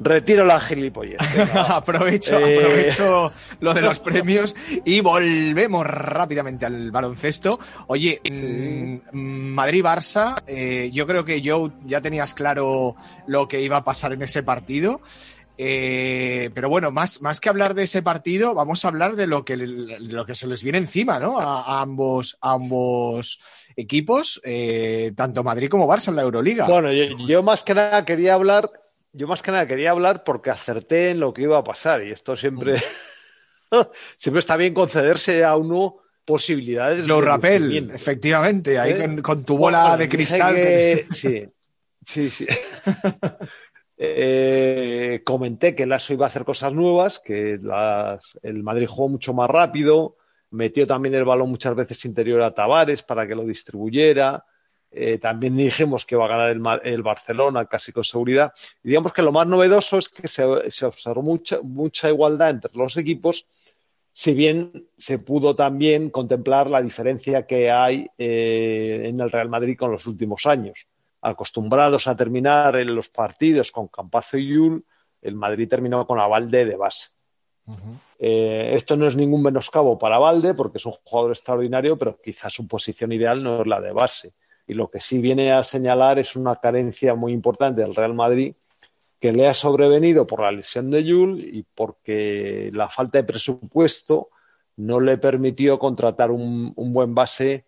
retiro 0.00 0.44
la 0.44 0.58
gilipollez. 0.58 1.18
aprovecho, 1.68 2.38
eh, 2.38 2.58
aprovecho 2.58 3.32
lo 3.60 3.74
de 3.74 3.82
los 3.82 4.00
premios 4.00 4.56
y 4.84 5.00
volvemos 5.00 5.86
rápidamente 5.86 6.66
al 6.66 6.90
baloncesto. 6.90 7.58
Oye, 7.86 8.20
mm, 8.28 9.16
Madrid-Barça, 9.54 10.42
eh, 10.46 10.90
yo 10.92 11.06
creo 11.06 11.24
que 11.24 11.40
yo 11.40 11.70
ya 11.84 12.00
tenías 12.00 12.34
claro 12.34 12.96
lo 13.26 13.46
que 13.46 13.60
iba 13.60 13.76
a 13.76 13.84
pasar 13.84 14.12
en 14.12 14.22
ese 14.22 14.42
partido. 14.42 15.00
Eh, 15.56 16.50
pero 16.54 16.68
bueno, 16.68 16.90
más, 16.90 17.22
más 17.22 17.40
que 17.40 17.48
hablar 17.48 17.74
de 17.74 17.84
ese 17.84 18.02
partido, 18.02 18.54
vamos 18.54 18.84
a 18.84 18.88
hablar 18.88 19.14
de 19.14 19.26
lo 19.26 19.44
que, 19.44 19.56
lo 19.56 20.26
que 20.26 20.34
se 20.34 20.46
les 20.46 20.62
viene 20.62 20.78
encima, 20.78 21.18
¿no? 21.18 21.38
A, 21.38 21.80
ambos, 21.80 22.36
ambos 22.40 23.40
equipos, 23.76 24.40
tanto 25.14 25.44
Madrid 25.44 25.68
como 25.68 25.88
Barça 25.88 26.08
en 26.08 26.16
la 26.16 26.22
Euroliga. 26.22 26.66
Bueno, 26.66 26.90
yo, 26.92 27.42
más 27.42 27.62
que 27.62 27.74
nada 27.74 28.04
quería 28.04 28.34
hablar 28.34 28.70
yo 29.16 29.28
más 29.28 29.42
que 29.42 29.52
nada 29.52 29.68
quería 29.68 29.92
hablar 29.92 30.24
porque 30.24 30.50
acerté 30.50 31.10
en 31.10 31.20
lo 31.20 31.32
que 31.32 31.42
iba 31.42 31.56
a 31.56 31.62
pasar 31.62 32.02
y 32.02 32.10
esto 32.10 32.36
siempre, 32.36 32.74
siempre 34.16 34.40
está 34.40 34.56
bien 34.56 34.74
concederse 34.74 35.44
a 35.44 35.56
uno 35.56 35.98
posibilidades. 36.24 37.06
Lo 37.06 37.20
rapel, 37.20 37.90
efectivamente, 37.94 38.78
ahí 38.78 38.92
¿Eh? 38.92 39.22
con, 39.22 39.44
tu 39.44 39.56
bola 39.56 39.96
de 39.96 40.08
cristal. 40.08 40.56
Sí, 41.12 41.46
sí, 42.04 42.28
sí. 42.28 42.46
Eh, 44.06 45.22
comenté 45.24 45.74
que 45.74 45.84
el 45.84 45.92
ASO 45.92 46.12
iba 46.12 46.26
a 46.26 46.28
hacer 46.28 46.44
cosas 46.44 46.72
nuevas, 46.72 47.18
que 47.18 47.60
el 48.42 48.62
Madrid 48.62 48.86
jugó 48.88 49.08
mucho 49.08 49.34
más 49.34 49.48
rápido, 49.50 50.16
metió 50.50 50.86
también 50.86 51.14
el 51.14 51.24
balón 51.24 51.50
muchas 51.50 51.74
veces 51.74 52.04
interior 52.04 52.40
a 52.42 52.54
Tavares 52.54 53.02
para 53.02 53.26
que 53.26 53.34
lo 53.34 53.44
distribuyera. 53.44 54.44
Eh, 54.96 55.18
también 55.18 55.56
dijimos 55.56 56.06
que 56.06 56.14
va 56.14 56.26
a 56.26 56.28
ganar 56.28 56.80
el, 56.84 57.02
Barcelona 57.02 57.66
casi 57.66 57.90
con 57.92 58.04
seguridad. 58.04 58.52
Y 58.82 58.88
digamos 58.88 59.12
que 59.12 59.22
lo 59.22 59.32
más 59.32 59.46
novedoso 59.46 59.98
es 59.98 60.08
que 60.08 60.28
se, 60.28 60.44
observó 60.44 61.22
mucha, 61.22 61.60
mucha, 61.62 62.08
igualdad 62.08 62.50
entre 62.50 62.70
los 62.74 62.96
equipos, 62.96 63.46
si 64.12 64.34
bien 64.34 64.88
se 64.96 65.18
pudo 65.18 65.56
también 65.56 66.10
contemplar 66.10 66.70
la 66.70 66.80
diferencia 66.80 67.44
que 67.44 67.72
hay 67.72 68.06
eh, 68.16 69.02
en 69.06 69.20
el 69.20 69.32
Real 69.32 69.48
Madrid 69.48 69.76
con 69.76 69.90
los 69.90 70.06
últimos 70.06 70.46
años. 70.46 70.86
Acostumbrados 71.26 72.06
a 72.06 72.16
terminar 72.16 72.76
en 72.76 72.94
los 72.94 73.08
partidos 73.08 73.72
con 73.72 73.88
Campazo 73.88 74.38
y 74.38 74.48
Yul, 74.48 74.84
el 75.22 75.34
Madrid 75.34 75.68
terminó 75.68 76.06
con 76.06 76.20
Avalde 76.20 76.64
de 76.64 76.76
base. 76.76 77.08
Eh, 78.18 78.72
esto 78.74 78.94
no 78.96 79.08
es 79.08 79.16
ningún 79.16 79.42
menoscabo 79.42 79.98
para 79.98 80.18
Valde 80.18 80.52
porque 80.52 80.78
es 80.78 80.86
un 80.86 80.92
jugador 81.02 81.32
extraordinario, 81.32 81.98
pero 81.98 82.20
quizás 82.20 82.52
su 82.52 82.68
posición 82.68 83.12
ideal 83.12 83.42
no 83.42 83.62
es 83.62 83.66
la 83.66 83.80
de 83.80 83.92
base 83.92 84.34
y 84.66 84.74
lo 84.74 84.90
que 84.90 85.00
sí 85.00 85.18
viene 85.18 85.52
a 85.52 85.62
señalar 85.62 86.18
es 86.18 86.36
una 86.36 86.56
carencia 86.56 87.14
muy 87.14 87.32
importante 87.32 87.82
del 87.82 87.94
Real 87.94 88.14
Madrid 88.14 88.54
que 89.20 89.32
le 89.32 89.46
ha 89.46 89.54
sobrevenido 89.54 90.26
por 90.26 90.40
la 90.40 90.52
lesión 90.52 90.90
de 90.90 91.04
Yul 91.04 91.40
y 91.40 91.64
porque 91.74 92.70
la 92.72 92.88
falta 92.88 93.18
de 93.18 93.24
presupuesto 93.24 94.30
no 94.76 95.00
le 95.00 95.18
permitió 95.18 95.78
contratar 95.78 96.30
un, 96.30 96.74
buen 96.76 97.14
base 97.14 97.66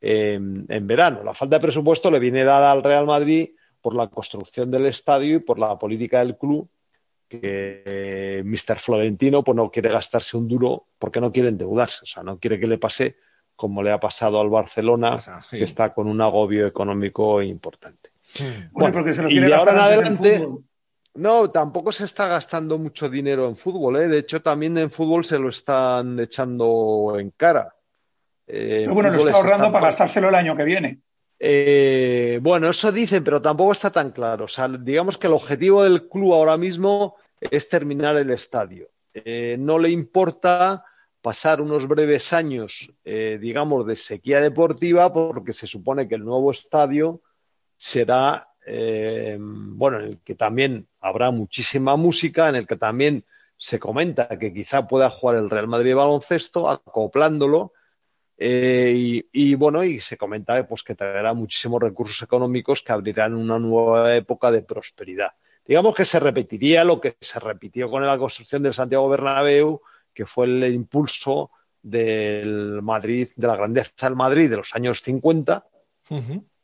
en, 0.00 0.86
verano. 0.86 1.22
La 1.24 1.34
falta 1.34 1.56
de 1.56 1.62
presupuesto 1.62 2.10
le 2.10 2.18
viene 2.18 2.44
dada 2.44 2.72
al 2.72 2.82
Real 2.82 3.06
Madrid 3.06 3.50
por 3.80 3.94
la 3.94 4.08
construcción 4.08 4.70
del 4.70 4.86
estadio 4.86 5.36
y 5.36 5.40
por 5.40 5.58
la 5.58 5.78
política 5.78 6.18
del 6.20 6.36
club 6.36 6.68
que 7.28 7.82
eh, 7.84 8.42
Mr. 8.44 8.78
Florentino 8.78 9.44
pues 9.44 9.54
no 9.54 9.70
quiere 9.70 9.90
gastarse 9.90 10.36
un 10.36 10.48
duro 10.48 10.86
porque 10.98 11.20
no 11.20 11.30
quiere 11.30 11.50
endeudarse, 11.50 12.00
o 12.04 12.06
sea, 12.06 12.22
no 12.22 12.38
quiere 12.38 12.58
que 12.58 12.66
le 12.66 12.78
pase 12.78 13.16
como 13.54 13.82
le 13.82 13.90
ha 13.90 13.98
pasado 13.98 14.40
al 14.40 14.48
Barcelona, 14.48 15.18
que 15.50 15.64
está 15.64 15.92
con 15.92 16.06
un 16.06 16.20
agobio 16.20 16.66
económico 16.66 17.42
importante. 17.42 18.10
Bueno, 18.70 18.94
porque 18.94 19.12
se 19.12 19.22
lo 19.22 19.28
y 19.28 19.52
ahora 19.52 19.72
en 19.72 19.78
adelante, 19.78 20.48
no, 21.14 21.50
tampoco 21.50 21.90
se 21.90 22.04
está 22.04 22.28
gastando 22.28 22.78
mucho 22.78 23.10
dinero 23.10 23.48
en 23.48 23.56
fútbol. 23.56 23.96
¿eh? 23.96 24.06
De 24.06 24.18
hecho, 24.18 24.40
también 24.40 24.78
en 24.78 24.92
fútbol 24.92 25.24
se 25.24 25.40
lo 25.40 25.48
están 25.48 26.20
echando 26.20 27.16
en 27.18 27.30
cara. 27.30 27.74
Eh, 28.48 28.86
bueno, 28.90 29.10
lo 29.10 29.18
está 29.18 29.36
ahorrando 29.36 29.70
para 29.70 29.86
gastárselo 29.86 30.30
el 30.30 30.34
año 30.34 30.56
que 30.56 30.64
viene. 30.64 31.00
Eh, 31.38 32.40
bueno, 32.42 32.70
eso 32.70 32.90
dicen, 32.90 33.22
pero 33.22 33.42
tampoco 33.42 33.72
está 33.72 33.90
tan 33.90 34.10
claro. 34.10 34.46
O 34.46 34.48
sea, 34.48 34.68
digamos 34.68 35.18
que 35.18 35.26
el 35.26 35.34
objetivo 35.34 35.84
del 35.84 36.08
club 36.08 36.32
ahora 36.32 36.56
mismo 36.56 37.16
es 37.40 37.68
terminar 37.68 38.16
el 38.16 38.30
estadio. 38.30 38.88
Eh, 39.12 39.56
no 39.58 39.78
le 39.78 39.90
importa 39.90 40.82
pasar 41.20 41.60
unos 41.60 41.86
breves 41.86 42.32
años, 42.32 42.90
digamos, 43.04 43.84
de 43.86 43.96
sequía 43.96 44.40
deportiva, 44.40 45.12
porque 45.12 45.52
se 45.52 45.66
supone 45.66 46.08
que 46.08 46.14
el 46.14 46.24
nuevo 46.24 46.52
estadio 46.52 47.20
será, 47.76 48.48
bueno, 49.38 49.98
en 49.98 50.04
el 50.04 50.18
que 50.20 50.36
también 50.36 50.86
habrá 51.00 51.30
muchísima 51.32 51.96
música, 51.96 52.48
en 52.48 52.54
el 52.54 52.66
que 52.66 52.76
también 52.76 53.24
se 53.56 53.80
comenta 53.80 54.38
que 54.38 54.54
quizá 54.54 54.86
pueda 54.86 55.10
jugar 55.10 55.36
el 55.36 55.50
Real 55.50 55.66
Madrid 55.66 55.90
de 55.90 55.94
baloncesto, 55.94 56.70
acoplándolo, 56.70 57.72
eh, 58.40 59.24
y, 59.32 59.54
bueno, 59.56 59.82
y 59.82 59.98
se 59.98 60.16
comenta 60.16 60.64
pues, 60.66 60.84
que 60.84 60.94
traerá 60.94 61.34
muchísimos 61.34 61.82
recursos 61.82 62.22
económicos 62.22 62.82
que 62.82 62.92
abrirán 62.92 63.34
una 63.34 63.58
nueva 63.58 64.14
época 64.14 64.52
de 64.52 64.62
prosperidad. 64.62 65.32
Digamos 65.66 65.94
que 65.94 66.04
se 66.04 66.20
repetiría 66.20 66.84
lo 66.84 67.00
que 67.00 67.16
se 67.20 67.40
repitió 67.40 67.90
con 67.90 68.06
la 68.06 68.16
construcción 68.16 68.62
del 68.62 68.72
Santiago 68.72 69.08
Bernabéu, 69.08 69.82
que 70.14 70.24
fue 70.24 70.46
el 70.46 70.72
impulso 70.72 71.50
del 71.82 72.80
Madrid, 72.80 73.28
de 73.34 73.46
la 73.46 73.56
grandeza 73.56 74.06
del 74.08 74.16
Madrid 74.16 74.48
de 74.48 74.56
los 74.56 74.74
años 74.74 75.02
50 75.02 75.66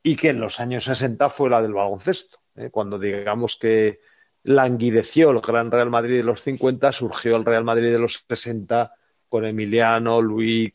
y 0.03 0.17
que 0.17 0.31
en 0.31 0.41
los 0.41 0.61
años 0.61 0.85
60 0.85 1.29
fue 1.29 1.51
la 1.51 1.61
del 1.61 1.75
baloncesto. 1.75 2.39
¿eh? 2.57 2.71
Cuando 2.71 2.99
digamos 2.99 3.57
que 3.57 4.01
languideció 4.45 5.31
el 5.33 5.41
Gran 5.41 5.71
Real 5.71 5.91
Madrid 5.91 6.19
de 6.19 6.25
los 6.25 6.43
50, 6.43 6.93
surgió 6.93 7.37
el 7.37 7.45
Real 7.45 7.65
Madrid 7.65 7.91
de 7.91 7.99
los 7.99 8.25
60 8.29 8.93
con 9.29 9.45
Emiliano, 9.45 10.23
Luis, 10.23 10.73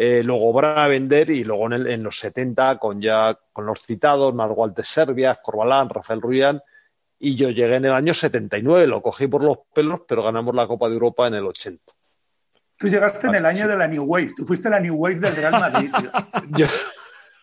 eh, 0.00 0.22
luego 0.22 0.52
Bravender 0.52 1.28
y 1.28 1.42
luego 1.42 1.72
en, 1.72 2.04
los 2.04 2.20
70 2.20 2.78
con 2.78 3.02
ya 3.02 3.36
con 3.52 3.66
los 3.66 3.82
citados, 3.82 4.32
Margualte 4.32 4.84
Serbia, 4.84 5.40
Corbalán, 5.42 5.88
Rafael 5.88 6.20
Ruián 6.20 6.62
y 7.18 7.34
yo 7.34 7.50
llegué 7.50 7.74
en 7.74 7.86
el 7.86 7.90
año 7.90 8.14
79, 8.14 8.86
lo 8.86 9.02
cogí 9.02 9.26
por 9.26 9.42
los 9.42 9.58
pelos, 9.74 10.02
pero 10.06 10.22
ganamos 10.22 10.54
la 10.54 10.68
Copa 10.68 10.86
de 10.88 10.94
Europa 10.94 11.26
en 11.26 11.34
el 11.34 11.44
80. 11.44 11.92
Tú 12.78 12.86
llegaste 12.86 13.26
en 13.26 13.34
el 13.34 13.44
año 13.44 13.66
de 13.66 13.76
la 13.76 13.88
New 13.88 14.04
Wave, 14.04 14.34
tú 14.36 14.46
fuiste 14.46 14.70
la 14.70 14.78
New 14.78 14.94
Wave 14.94 15.16
del 15.16 15.34
Real 15.34 15.50
Madrid. 15.50 15.90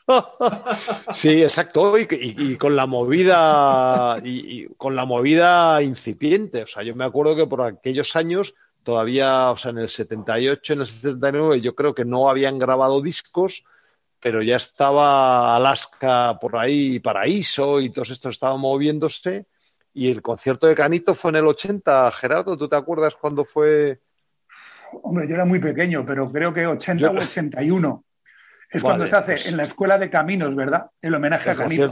sí, 1.13 1.43
exacto, 1.43 1.97
y, 1.99 2.55
con 2.55 2.77
la 2.77 2.85
movida 2.85 4.21
y, 4.23 4.67
con 4.77 4.95
la 4.95 5.03
movida 5.03 5.81
incipiente. 5.81 6.63
O 6.63 6.67
sea, 6.67 6.83
yo 6.83 6.95
me 6.95 7.03
acuerdo 7.03 7.35
que 7.35 7.47
por 7.47 7.63
aquellos 7.63 8.15
años 8.15 8.55
todavía, 8.85 9.49
o 9.49 9.57
sea, 9.57 9.71
en 9.71 9.79
el 9.79 9.89
78, 9.89 10.73
en 10.73 10.79
el 10.81 10.87
79, 10.87 11.59
yo 11.59 11.75
creo 11.75 11.93
que 11.93 12.05
no 12.05 12.29
habían 12.29 12.59
grabado 12.59 13.01
discos, 13.01 13.65
pero 14.21 14.41
ya 14.41 14.55
estaba 14.55 15.55
Alaska 15.55 16.37
por 16.39 16.55
ahí, 16.55 16.99
Paraíso 16.99 17.81
y 17.81 17.91
todo 17.91 18.05
esto 18.05 18.29
estaba 18.29 18.55
moviéndose. 18.55 19.47
Y 19.93 20.11
el 20.11 20.21
concierto 20.21 20.67
de 20.67 20.75
Canito 20.75 21.13
fue 21.13 21.31
en 21.31 21.37
el 21.37 21.47
80. 21.47 22.11
Gerardo, 22.11 22.57
¿tú 22.57 22.69
te 22.69 22.75
acuerdas 22.75 23.15
cuándo 23.15 23.43
fue? 23.43 24.01
Hombre, 25.01 25.27
yo 25.27 25.35
era 25.35 25.45
muy 25.45 25.59
pequeño, 25.59 26.05
pero 26.05 26.31
creo 26.31 26.53
que 26.53 26.67
80 26.67 27.09
o 27.09 27.17
81. 27.17 28.03
Es 28.69 28.83
cuando 28.83 29.07
se 29.07 29.15
hace 29.15 29.49
en 29.49 29.57
la 29.57 29.63
Escuela 29.63 29.97
de 29.97 30.09
Caminos, 30.09 30.53
¿verdad? 30.55 30.87
El 31.01 31.15
homenaje 31.15 31.49
a 31.49 31.55
Canito. 31.55 31.89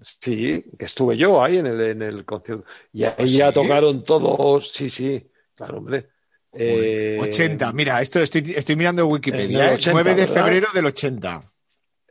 Sí, 0.00 0.64
que 0.78 0.84
estuve 0.84 1.16
yo 1.16 1.42
ahí 1.42 1.58
en 1.58 1.66
el, 1.66 1.80
en 1.80 2.02
el 2.02 2.24
concierto. 2.24 2.64
Y 2.92 3.04
ahí 3.04 3.28
ya 3.28 3.52
tocaron 3.52 4.02
todos. 4.02 4.72
Sí, 4.72 4.90
sí, 4.90 5.29
claro, 5.64 5.78
hombre. 5.78 6.08
80, 6.52 7.68
eh, 7.68 7.72
mira, 7.72 8.00
esto 8.00 8.20
estoy, 8.20 8.54
estoy 8.56 8.74
mirando 8.74 9.06
Wikipedia, 9.06 9.78
9 9.92 10.10
¿eh? 10.10 10.14
de 10.14 10.26
febrero 10.26 10.68
del 10.74 10.86
80. 10.86 11.42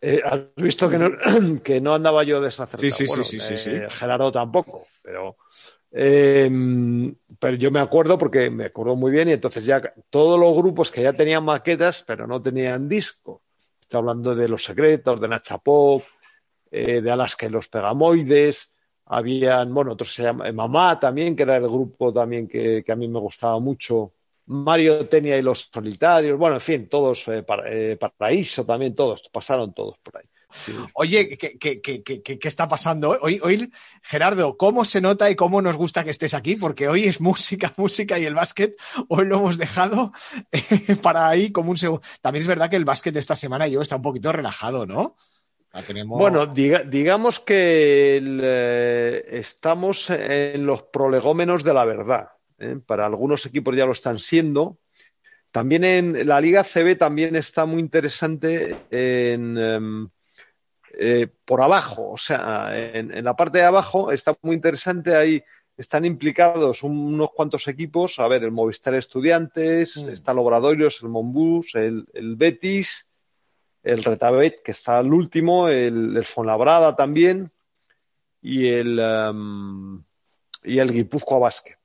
Eh, 0.02 0.22
has 0.24 0.42
visto 0.56 0.90
que 0.90 0.98
no, 0.98 1.12
que 1.64 1.82
no 1.82 1.94
andaba 1.94 2.24
yo 2.24 2.40
desacertado. 2.40 2.82
Sí, 2.82 2.92
sí, 2.92 3.06
sí, 3.06 3.40
sí, 3.40 3.58
sí, 3.58 3.72
Gerardo 3.90 4.32
tampoco, 4.32 4.88
pero 5.04 5.36
Em, 5.92 7.16
pero 7.40 7.58
yo 7.58 7.72
me 7.72 7.80
acuerdo 7.80 8.18
porque 8.18 8.50
me 8.52 8.66
acuerdo 8.66 8.96
muy 8.96 9.12
bien 9.12 9.30
y 9.30 9.34
entonces 9.34 9.66
ya 9.66 9.82
todos 10.10 10.40
los 10.40 10.56
grupos 10.56 10.92
que 10.92 11.02
ya 11.02 11.14
tenían 11.14 11.44
maquetas 11.44 12.04
pero 12.06 12.28
no 12.28 12.42
tenían 12.42 12.88
disco. 12.88 13.42
Estoy 13.82 14.00
hablando 14.00 14.36
de 14.36 14.48
Los 14.48 14.64
Secretos, 14.64 15.20
de 15.20 15.28
Nacha 15.28 15.58
Pop, 15.58 16.04
eh, 16.70 17.02
de 17.02 17.12
Alaska 17.12 17.48
y 17.48 17.50
los 17.50 17.68
Pegamoides, 17.68 18.72
habían, 19.10 19.74
bueno, 19.74 19.94
otros 19.94 20.14
se 20.14 20.24
llaman 20.24 20.56
Mamá 20.56 21.00
también, 21.00 21.36
que 21.36 21.44
era 21.44 21.58
el 21.58 21.64
grupo 21.64 22.14
también 22.14 22.48
que, 22.48 22.84
a 22.88 22.96
mí 22.96 23.08
me 23.08 23.20
gustaba 23.20 23.60
mucho. 23.60 24.14
Mario 24.46 25.08
Tenia 25.08 25.38
y 25.38 25.42
los 25.42 25.70
Solitarios, 25.72 26.38
bueno, 26.38 26.56
en 26.56 26.62
fin, 26.62 26.90
todos, 26.90 27.28
eh, 27.28 27.46
eh, 27.68 27.98
Paraíso 28.18 28.66
también, 28.66 28.96
todos, 28.96 29.30
pasaron 29.32 29.74
todos 29.74 30.00
por 30.00 30.18
ahí. 30.18 30.26
Oye, 30.94 31.38
¿qué, 31.38 32.40
está 32.42 32.68
pasando 32.68 33.16
hoy, 33.22 33.40
hoy? 33.44 33.72
Gerardo, 34.02 34.58
¿cómo 34.58 34.84
se 34.84 35.00
nota 35.00 35.30
y 35.30 35.36
cómo 35.36 35.62
nos 35.62 35.76
gusta 35.76 36.04
que 36.04 36.10
estés 36.10 36.34
aquí? 36.34 36.56
Porque 36.56 36.88
hoy 36.88 37.04
es 37.04 37.22
música, 37.22 37.72
música 37.78 38.18
y 38.18 38.26
el 38.26 38.34
básquet, 38.34 38.76
hoy 39.08 39.26
lo 39.26 39.38
hemos 39.38 39.58
dejado 39.60 40.12
eh, 40.52 40.96
para 41.04 41.30
ahí 41.30 41.52
como 41.52 41.70
un 41.70 41.78
segundo. 41.78 42.02
También 42.22 42.42
es 42.42 42.48
verdad 42.48 42.70
que 42.70 42.78
el 42.78 42.86
básquet 42.86 43.14
de 43.14 43.20
esta 43.20 43.36
semana 43.36 43.68
yo 43.68 43.82
está 43.82 43.98
un 43.98 44.02
poquito 44.02 44.32
relajado, 44.32 44.88
¿no? 44.88 45.16
Bueno, 46.06 46.48
digamos 46.48 47.40
que 47.40 48.20
eh, 48.22 49.26
estamos 49.30 50.10
en 50.10 50.66
los 50.66 50.84
prolegómenos 50.84 51.64
de 51.64 51.74
la 51.74 51.86
verdad. 51.86 52.30
¿eh? 52.58 52.80
Para 52.86 53.06
algunos 53.06 53.46
equipos 53.46 53.76
ya 53.76 53.86
lo 53.86 53.92
están 53.92 54.20
siendo. 54.20 54.80
También 55.52 55.84
en 55.84 56.28
la 56.28 56.42
Liga 56.42 56.64
CB 56.64 56.98
también 56.98 57.36
está 57.36 57.66
muy 57.66 57.80
interesante 57.80 58.76
en, 58.92 59.58
em, 59.58 60.10
eh, 61.02 61.28
por 61.46 61.62
abajo, 61.62 62.10
o 62.10 62.18
sea, 62.18 62.72
en, 62.74 63.24
la 63.24 63.36
parte 63.36 63.60
de 63.60 63.64
abajo 63.64 64.12
está 64.12 64.36
muy 64.42 64.56
interesante, 64.56 65.16
ahí 65.16 65.44
están 65.78 66.04
implicados 66.04 66.84
unos 66.84 67.32
cuantos 67.32 67.68
equipos, 67.68 68.20
a 68.20 68.28
ver, 68.28 68.44
el 68.44 68.52
Movistar 68.52 68.96
Estudiantes, 68.96 70.04
mm. 70.04 70.10
está 70.10 70.34
el 70.34 70.40
Obradoiros, 70.40 71.02
el 71.02 71.10
Monbus, 71.10 71.74
el, 71.76 72.06
Betis, 72.38 73.09
el 73.84 74.04
Retabet, 74.04 74.62
que 74.64 74.72
está 74.72 75.00
el 75.00 75.14
último, 75.14 75.68
el, 75.70 76.16
el 76.18 76.26
Fonlabrada 76.26 76.96
también, 76.96 77.52
y 78.42 78.68
el, 78.68 79.00
um, 79.00 80.04
y 80.64 80.80
el 80.80 80.92
Guipúzcoa 80.92 81.40
Basket. 81.40 81.78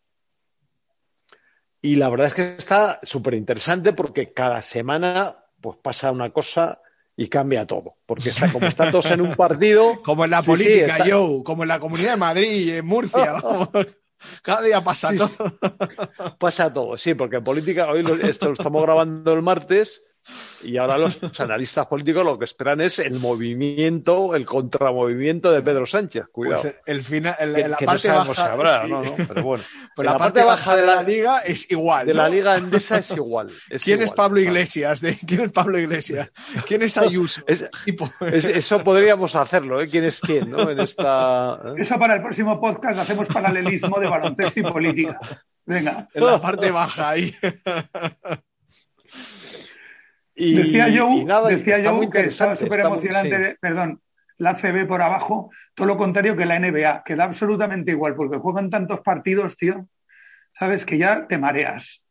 Y 1.81 1.97
la 1.97 2.09
verdad 2.09 2.29
es 2.29 2.35
que 2.35 2.55
está 2.57 2.99
súper 3.03 3.35
interesante 3.35 3.93
porque 3.93 4.33
cada 4.33 4.63
semana 4.63 5.37
pues 5.61 5.77
pasa 5.83 6.11
una 6.13 6.31
cosa 6.31 6.81
y 7.17 7.29
cambia 7.29 7.67
todo. 7.67 7.97
Porque 8.07 8.31
está, 8.31 8.51
como 8.51 8.67
están 8.67 8.91
todos 8.91 9.11
en 9.11 9.21
un 9.21 9.35
partido. 9.37 10.03
Como 10.03 10.25
en 10.25 10.31
la 10.31 10.43
política, 10.43 11.05
Joe, 11.07 11.43
como 11.45 11.63
en 11.63 11.69
la 11.69 11.81
Comunidad 11.81 12.13
de 12.13 12.17
Madrid 12.17 12.75
en 12.77 12.87
Murcia. 12.87 13.35
Cada 14.43 14.63
día 14.63 14.83
pasa 14.83 15.13
todo. 15.15 15.31
Pasa 16.39 16.73
todo, 16.73 16.97
sí, 16.97 17.13
porque 17.13 17.37
en 17.37 17.45
política, 17.45 17.91
hoy 17.91 18.03
esto 18.23 18.47
lo 18.47 18.53
estamos 18.55 18.83
grabando 18.83 19.33
el 19.35 19.43
martes 19.43 20.03
y 20.63 20.77
ahora 20.77 20.99
los 20.99 21.21
analistas 21.41 21.87
políticos 21.87 22.25
lo 22.25 22.39
que 22.39 22.45
esperan 22.45 22.81
es 22.81 22.99
el 22.99 23.19
movimiento, 23.21 24.35
el 24.35 24.47
contramovimiento 24.47 25.53
de 25.53 25.63
Pedro 25.63 25.87
Sánchez. 25.87 26.29
Cuidado. 26.33 26.63
Pues 26.63 26.75
el 26.87 27.05
final, 27.05 27.37
la 27.53 27.77
parte 27.77 28.09
baja, 28.09 28.55
Pero 29.29 29.43
bueno. 29.43 29.65
la, 29.97 30.19
parte, 30.19 30.43
baja 30.43 30.77
de 30.77 30.87
la, 30.87 31.03
liga 31.03 31.39
es 31.41 31.71
igual. 31.71 32.07
De 32.07 32.15
la 32.15 32.29
liga 32.29 32.57
endesa 32.57 32.99
es 32.99 33.11
igual. 33.13 33.51
¿Quién 33.85 34.03
es 34.03 34.13
Pablo 34.13 34.41
Iglesias? 34.41 35.03
¿Quién 35.27 35.43
es 35.43 35.53
Pablo 35.53 35.79
Iglesias? 35.79 36.31
¿Quién 36.67 36.83
es 36.83 36.97
Ayuso? 36.97 37.43
eso 37.47 38.85
podríamos 38.85 39.35
hacerlo, 39.35 39.81
¿eh? 39.81 39.89
¿Quién 39.89 40.05
es 40.05 40.21
quién? 40.21 40.51
¿no? 40.51 40.71
En 40.71 40.81
esta, 40.81 41.61
¿eh? 41.65 41.75
Eso 41.79 41.99
para 41.99 42.15
el 42.15 42.23
próximo 42.23 42.61
podcast 42.61 43.01
hacemos 43.01 43.29
paralelismo 43.29 43.99
de 44.01 44.09
baloncesto 44.09 44.61
y 44.61 44.63
política. 44.63 45.19
Venga. 45.67 46.09
En 46.13 46.27
la 46.27 46.41
parte 46.41 46.71
baja 46.71 47.11
ahí. 47.11 47.35
Y, 50.35 50.55
decía 50.55 50.89
yo, 50.89 51.09
decía 51.49 51.77
que 52.11 52.21
estaba 52.21 52.57
súper 52.57 52.81
emocionante, 52.81 53.57
perdón, 53.61 54.01
la 54.37 54.55
CB 54.55 54.87
por 54.87 55.01
abajo, 55.01 55.51
todo 55.75 55.87
lo 55.87 55.97
contrario 55.97 56.37
que 56.37 56.45
la 56.45 56.59
NBA, 56.59 57.05
que 57.05 57.17
da 57.17 57.25
absolutamente 57.25 57.93
igual, 57.93 58.15
porque 58.15 58.39
juegan 58.39 58.69
tantos 58.69 59.01
partidos, 59.01 59.57
tío, 59.57 59.87
sabes, 60.59 60.85
que 60.85 60.99
ya 60.99 61.27
te 61.27 61.39
mareas. 61.39 62.03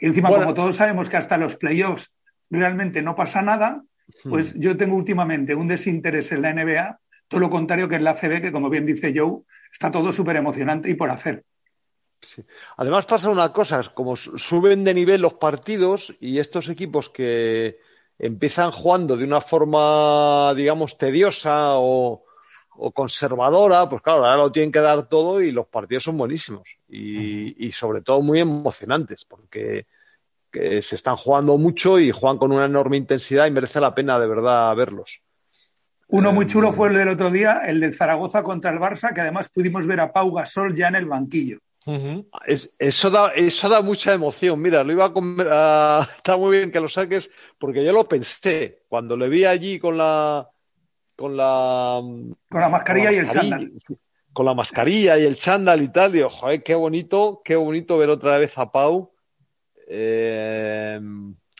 Y 0.00 0.06
encima, 0.06 0.30
como 0.30 0.52
todos 0.52 0.76
sabemos 0.76 1.08
que 1.08 1.16
hasta 1.16 1.36
los 1.36 1.56
playoffs 1.56 2.12
realmente 2.50 3.02
no 3.02 3.14
pasa 3.14 3.40
nada, 3.40 3.82
pues 4.28 4.56
hmm. 4.56 4.60
yo 4.60 4.76
tengo 4.76 4.96
últimamente 4.96 5.54
un 5.54 5.68
desinterés 5.68 6.32
en 6.32 6.42
la 6.42 6.52
NBA, 6.52 6.98
todo 7.28 7.40
lo 7.40 7.50
contrario 7.50 7.88
que 7.88 7.96
en 7.96 8.04
la 8.04 8.14
CB, 8.14 8.42
que 8.42 8.52
como 8.52 8.68
bien 8.68 8.84
dice 8.84 9.14
Joe, 9.16 9.42
está 9.72 9.90
todo 9.90 10.12
súper 10.12 10.36
emocionante 10.36 10.90
y 10.90 10.94
por 10.94 11.10
hacer. 11.10 11.44
Además 12.76 13.06
pasa 13.06 13.30
una 13.30 13.52
cosa, 13.52 13.82
como 13.94 14.16
suben 14.16 14.84
de 14.84 14.94
nivel 14.94 15.20
los 15.20 15.34
partidos 15.34 16.14
y 16.20 16.38
estos 16.38 16.68
equipos 16.68 17.10
que 17.10 17.78
empiezan 18.18 18.70
jugando 18.70 19.16
de 19.16 19.24
una 19.24 19.40
forma, 19.40 20.54
digamos, 20.54 20.96
tediosa 20.98 21.78
o, 21.78 22.24
conservadora, 22.94 23.88
pues 23.88 24.00
claro, 24.00 24.24
ahora 24.24 24.44
lo 24.44 24.52
tienen 24.52 24.72
que 24.72 24.80
dar 24.80 25.06
todo 25.06 25.42
y 25.42 25.52
los 25.52 25.66
partidos 25.66 26.04
son 26.04 26.16
buenísimos. 26.16 26.76
Y, 26.88 27.70
sobre 27.72 28.00
todo 28.00 28.22
muy 28.22 28.40
emocionantes 28.40 29.24
porque 29.24 29.86
se 30.52 30.94
están 30.94 31.16
jugando 31.16 31.56
mucho 31.58 31.98
y 31.98 32.10
juegan 32.10 32.38
con 32.38 32.52
una 32.52 32.64
enorme 32.64 32.96
intensidad 32.96 33.46
y 33.46 33.50
merece 33.50 33.80
la 33.80 33.94
pena 33.94 34.18
de 34.18 34.26
verdad 34.26 34.74
verlos. 34.74 35.20
Uno 36.08 36.32
muy 36.32 36.46
chulo 36.46 36.68
em, 36.68 36.74
fue 36.74 36.88
el 36.88 36.94
del 36.94 37.08
otro 37.08 37.30
día, 37.30 37.62
el 37.66 37.80
del 37.80 37.94
Zaragoza 37.94 38.42
contra 38.42 38.70
el 38.70 38.78
Barça, 38.78 39.14
que 39.14 39.22
además 39.22 39.48
pudimos 39.48 39.86
ver 39.86 40.00
a 40.00 40.12
Pau 40.12 40.30
Gasol 40.30 40.74
ya 40.74 40.88
en 40.88 40.96
el 40.96 41.06
banquillo 41.06 41.58
eso, 42.78 43.10
da, 43.10 43.32
eso 43.34 43.68
da 43.68 43.82
mucha 43.82 44.12
emoción. 44.12 44.60
Mira, 44.60 44.84
lo 44.84 44.92
iba 44.92 45.12
a, 45.50 46.06
está 46.16 46.36
muy 46.36 46.56
bien 46.56 46.70
que 46.70 46.80
lo 46.80 46.88
saques 46.88 47.30
porque 47.58 47.84
yo 47.84 47.92
lo 47.92 48.06
pensé 48.08 48.82
cuando 48.88 49.16
le 49.16 49.28
vi 49.28 49.44
allí 49.44 49.78
con 49.78 49.96
la 49.96 50.48
con 51.16 51.36
la 51.36 52.00
con 52.00 52.60
la 52.60 52.68
mascarilla 52.68 53.12
y 53.12 53.16
el 53.16 53.28
chándal. 53.28 53.72
Con 54.32 54.46
la 54.46 54.54
mascarilla 54.54 55.18
y 55.18 55.24
el 55.24 55.36
chándal 55.36 55.82
y 55.82 55.88
tal, 55.88 56.12
digo, 56.12 56.30
joder, 56.30 56.62
qué 56.62 56.74
bonito, 56.74 57.42
qué 57.44 57.54
bonito 57.54 57.98
ver 57.98 58.08
otra 58.08 58.38
vez 58.38 58.56
a 58.56 58.72
Pau 58.72 59.12
eh, 59.86 60.98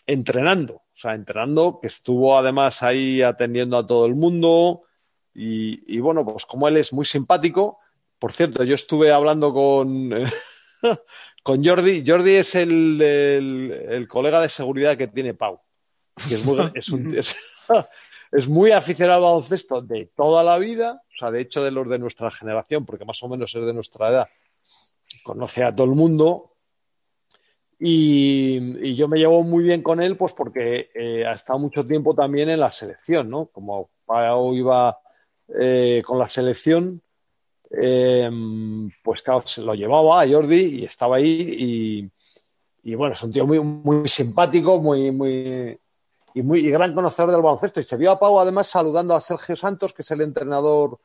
entrenando. 0.06 0.76
O 0.76 0.96
sea, 1.02 1.14
entrenando, 1.14 1.80
que 1.80 1.88
estuvo 1.88 2.38
además 2.38 2.82
ahí 2.82 3.20
atendiendo 3.20 3.76
a 3.76 3.87
todo 3.87 4.06
el 4.06 4.14
mundo. 4.14 4.85
y 5.35 5.98
bueno, 6.00 6.24
pues 6.24 6.46
como 6.46 6.66
él 6.68 6.78
es 6.78 6.92
muy 6.92 7.04
simpático, 7.04 7.82
por 8.22 8.32
cierto, 8.32 8.62
yo 8.62 8.76
estuve 8.76 9.11
hablando 9.11 9.52
con, 9.52 10.08
con 11.42 11.64
Jordi. 11.64 12.04
Jordi 12.06 12.37
es 12.37 12.54
el, 12.54 13.02
el, 13.02 14.06
colega 14.06 14.40
de 14.40 14.48
seguridad 14.48 14.96
que 14.96 15.08
tiene 15.08 15.35
Pau. 15.35 15.61
es, 16.30 16.44
muy, 16.44 16.58
es, 18.32 18.48
muy 18.48 18.70
aficionado 18.70 19.16
al 19.16 19.32
baloncesto 19.32 19.82
de 19.82 20.12
toda 20.14 20.44
la 20.44 20.56
vida, 20.58 21.02
o 21.04 21.18
sea, 21.18 21.32
de 21.32 21.40
hecho 21.40 21.64
de 21.64 21.72
los 21.72 21.88
de 21.88 21.98
nuestra 21.98 22.30
generación, 22.30 22.87
porque 22.87 23.04
más 23.04 23.20
o 23.24 23.28
menos 23.28 23.52
es 23.56 23.66
de 23.66 23.74
nuestra 23.74 24.11
edad. 24.11 24.28
Conoce 25.24 25.64
a 25.64 25.74
todo 25.74 25.88
el 25.88 25.96
mundo, 25.96 26.52
y, 27.80 28.94
yo 28.94 29.08
me 29.08 29.18
llevo 29.18 29.42
muy 29.42 29.64
bien 29.64 29.82
con 29.82 30.00
él, 30.00 30.16
pues 30.16 30.32
porque 30.32 30.90
eh, 30.94 31.26
ha 31.26 31.32
estado 31.32 31.58
mucho 31.58 31.85
tiempo 31.85 32.14
también 32.14 32.50
en 32.50 32.61
la 32.61 32.70
selección, 32.70 33.28
¿no? 33.28 33.46
Como 33.46 33.90
Pau 34.06 34.54
iba 34.54 34.96
eh, 35.58 36.04
con 36.06 36.20
la 36.20 36.28
selección, 36.28 37.02
Em, 37.74 38.90
pues 39.02 39.22
claro, 39.22 39.46
se 39.46 39.62
lo 39.62 39.74
llevaba 39.74 40.22
a 40.22 40.28
Jordi 40.28 40.80
y 40.80 40.85
estaba 40.85 41.16
ahí 41.16 42.11
y, 42.85 42.94
bueno, 42.94 43.14
es 43.14 43.22
un 43.22 43.32
tío 43.32 43.46
muy, 43.46 43.61
muy 43.61 44.08
simpático, 44.08 44.78
muy, 44.78 45.11
muy, 45.11 45.78
y 46.35 46.42
muy 46.42 46.70
gran 46.70 46.94
conocedor 46.94 47.30
del 47.30 47.42
baloncesto. 47.42 47.80
Y 47.80 47.85
se 47.85 47.96
vio 47.96 48.11
a 48.11 48.18
Pau 48.18 48.38
además 48.38 48.66
saludando 48.66 49.14
a 49.14 49.20
Sergio 49.20 49.56
Santos, 49.56 49.92
que 49.92 50.02
es 50.02 50.11
el 50.11 50.20
entrenador 50.20 50.98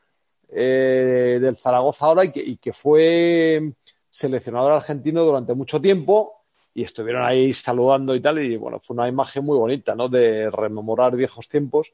eh, 0.48 1.38
del 1.40 1.56
Zaragoza 1.56 2.06
ahora 2.06 2.24
y 2.24 2.56
que, 2.56 2.72
fue 2.72 3.74
seleccionador 4.10 4.72
argentino 4.72 5.24
durante 5.24 5.54
mucho 5.54 5.80
tiempo 5.80 6.42
y 6.74 6.82
estuvieron 6.82 7.24
ahí 7.24 7.52
saludando 7.52 8.14
y 8.14 8.20
tal 8.20 8.38
y 8.40 8.56
bueno, 8.56 8.80
fue 8.80 8.94
una 8.94 9.08
imagen 9.08 9.44
muy 9.44 9.58
bonita, 9.58 9.94
¿no? 9.94 10.08
De 10.08 10.50
rememorar 10.50 11.16
viejos 11.16 11.48
tiempos, 11.48 11.92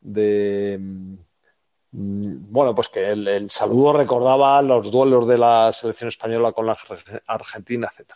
de, 0.00 0.78
bueno, 1.96 2.74
pues 2.74 2.88
que 2.88 3.06
el, 3.06 3.48
saludo 3.48 3.92
recordaba 3.92 4.60
los 4.62 4.90
duelos 4.90 5.28
de 5.28 5.38
la 5.38 5.72
selección 5.72 6.08
española 6.08 6.50
con 6.50 6.66
la 6.66 6.76
Argentina, 7.28 7.88
etc. 7.96 8.10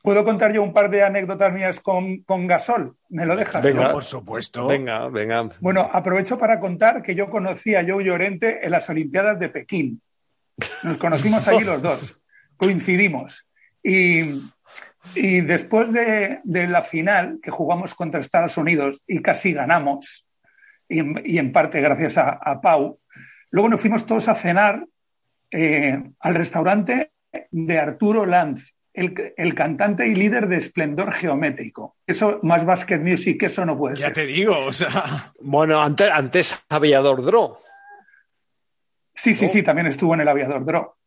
¿Puedo 0.00 0.24
contar 0.24 0.50
yo 0.50 0.62
un 0.62 0.72
par 0.72 0.88
de 0.88 1.02
anécdotas 1.02 1.52
mías 1.52 1.80
con, 1.80 2.24
Gasol? 2.46 2.96
¿Me 3.10 3.26
lo 3.26 3.36
dejas? 3.36 3.62
Venga, 3.62 3.92
por 3.92 4.04
supuesto. 4.04 4.66
Venga, 4.66 5.08
venga. 5.08 5.50
Bueno, 5.60 5.90
aprovecho 5.92 6.38
para 6.38 6.58
contar 6.60 7.02
que 7.02 7.14
yo 7.14 7.28
conocí 7.28 7.74
a 7.74 7.84
Joe 7.86 8.02
Llorente 8.02 8.64
en 8.64 8.70
las 8.70 8.88
Olimpiadas 8.88 9.38
de 9.38 9.50
Pekín. 9.50 10.00
Nos 10.82 10.96
conocimos 10.96 11.46
allí 11.46 11.64
los 11.64 11.82
dos, 11.82 12.18
coincidimos. 12.56 13.46
Y, 13.82 14.40
después 15.14 15.92
de, 15.92 16.40
de 16.42 16.68
la 16.68 16.82
final, 16.82 17.38
que 17.42 17.50
jugamos 17.50 17.94
contra 17.94 18.20
Estados 18.20 18.56
Unidos 18.56 19.02
y 19.06 19.20
casi 19.20 19.52
ganamos, 19.52 20.24
y 20.88 21.38
en, 21.38 21.52
parte 21.52 21.80
gracias 21.80 22.18
a, 22.18 22.60
Pau. 22.60 23.00
Luego 23.50 23.68
nos 23.68 23.80
fuimos 23.80 24.06
todos 24.06 24.28
a 24.28 24.34
cenar 24.34 24.86
eh, 25.50 26.02
al 26.20 26.34
restaurante 26.34 27.12
de 27.50 27.78
Arturo 27.78 28.26
Lanz, 28.26 28.74
el, 28.92 29.54
cantante 29.54 30.06
y 30.06 30.14
líder 30.14 30.48
de 30.48 30.56
Esplendor 30.56 31.12
Geométrico. 31.12 31.96
Eso, 32.06 32.38
más 32.42 32.64
Basket 32.64 32.98
Music, 32.98 33.42
eso 33.42 33.64
no 33.64 33.76
puede 33.76 33.96
ya 33.96 34.06
ser. 34.06 34.08
Ya 34.10 34.14
te 34.14 34.26
digo, 34.26 34.58
o 34.58 34.72
sea. 34.72 35.32
Bueno, 35.40 35.82
antes, 35.82 36.08
antes 36.10 36.64
Aviador 36.68 37.22
Dro. 37.24 37.58
Sí, 39.12 39.34
sí, 39.34 39.48
sí, 39.48 39.62
también 39.62 39.86
estuvo 39.86 40.14
en 40.14 40.20
el 40.20 40.28
Aviador 40.28 40.64
Dro. 40.64 40.98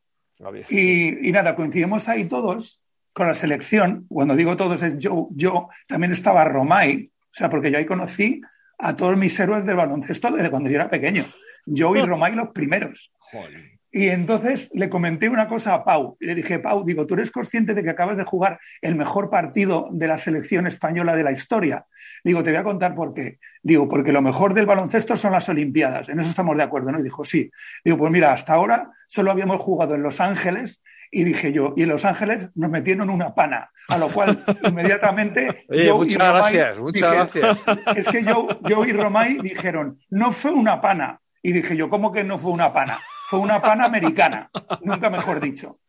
Y, 0.69 1.27
y, 1.27 1.31
nada, 1.31 1.55
coincidimos 1.55 2.07
ahí 2.07 2.25
todos 2.25 2.81
con 3.13 3.27
la 3.27 3.33
selección. 3.33 4.05
Cuando 4.07 4.35
digo 4.35 4.55
todos 4.55 4.83
es 4.83 4.97
yo, 4.97 5.29
yo, 5.31 5.69
también 5.87 6.11
estaba 6.11 6.45
Romay, 6.45 7.03
o 7.05 7.29
sea, 7.31 7.49
porque 7.49 7.71
yo 7.71 7.77
ahí 7.77 7.85
conocí 7.85 8.41
a 8.77 8.95
todos 8.95 9.17
mis 9.17 9.39
héroes 9.39 9.65
del 9.65 9.75
baloncesto 9.75 10.31
desde 10.31 10.49
cuando 10.49 10.69
yo 10.69 10.75
era 10.75 10.89
pequeño. 10.89 11.25
Yo 11.65 11.95
y 11.95 12.01
Romay 12.05 12.33
los 12.33 12.49
primeros. 12.49 13.13
Joder. 13.19 13.77
Y 13.89 14.09
entonces 14.09 14.69
le 14.73 14.89
comenté 14.89 15.29
una 15.29 15.47
cosa 15.47 15.73
a 15.73 15.83
Pau. 15.83 16.17
Le 16.19 16.35
dije, 16.35 16.59
Pau, 16.59 16.83
digo, 16.85 17.07
¿tú 17.07 17.15
eres 17.15 17.31
consciente 17.31 17.73
de 17.73 17.83
que 17.83 17.89
acabas 17.89 18.17
de 18.17 18.25
jugar 18.25 18.59
el 18.81 18.95
mejor 18.95 19.29
partido 19.29 19.87
de 19.91 20.07
la 20.07 20.17
selección 20.17 20.67
española 20.67 21.15
de 21.15 21.23
la 21.23 21.31
historia? 21.31 21.85
Digo, 22.23 22.43
te 22.43 22.51
voy 22.51 22.59
a 22.59 22.63
contar 22.63 22.93
por 22.93 23.13
qué. 23.13 23.39
Digo, 23.63 23.87
porque 23.87 24.11
lo 24.11 24.21
mejor 24.21 24.53
del 24.53 24.65
baloncesto 24.65 25.15
son 25.15 25.31
las 25.31 25.47
Olimpiadas. 25.49 26.09
En 26.09 26.19
eso 26.19 26.29
estamos 26.29 26.55
de 26.57 26.63
acuerdo, 26.63 26.91
¿no? 26.91 26.99
Y 26.99 27.03
dijo, 27.03 27.23
sí. 27.23 27.49
Digo, 27.83 27.97
pues 27.97 28.11
mira, 28.11 28.33
hasta 28.33 28.53
ahora 28.53 28.91
solo 29.07 29.31
habíamos 29.31 29.61
jugado 29.61 29.95
en 29.95 30.03
Los 30.03 30.19
Ángeles 30.19 30.83
y 31.11 31.23
dije 31.23 31.51
yo, 31.51 31.73
y 31.77 31.83
en 31.83 31.89
Los 31.89 32.05
Ángeles 32.05 32.49
nos 32.55 32.69
metieron 32.69 33.09
una 33.09 33.33
pana, 33.33 33.71
a 33.87 33.97
lo 33.97 34.09
cual 34.09 34.43
inmediatamente. 34.63 35.65
Oye, 35.69 35.93
muchas 35.93 36.33
gracias, 36.33 36.79
muchas 36.79 37.13
gracias. 37.13 37.57
Es 37.95 38.07
que 38.07 38.23
yo, 38.23 38.47
yo 38.67 38.85
y 38.85 38.93
Romay 38.93 39.37
dijeron, 39.39 39.99
no 40.09 40.31
fue 40.31 40.51
una 40.51 40.81
pana. 40.81 41.19
Y 41.41 41.53
dije 41.53 41.77
yo, 41.77 41.89
¿cómo 41.89 42.11
que 42.11 42.23
no 42.23 42.39
fue 42.39 42.51
una 42.51 42.73
pana? 42.73 42.99
Fue 43.29 43.39
una 43.39 43.61
pana 43.61 43.85
americana, 43.85 44.49
nunca 44.81 45.09
mejor 45.09 45.39
dicho. 45.39 45.79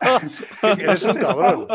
y, 0.76 0.80
entonces 0.80 1.24
Pau, 1.24 1.68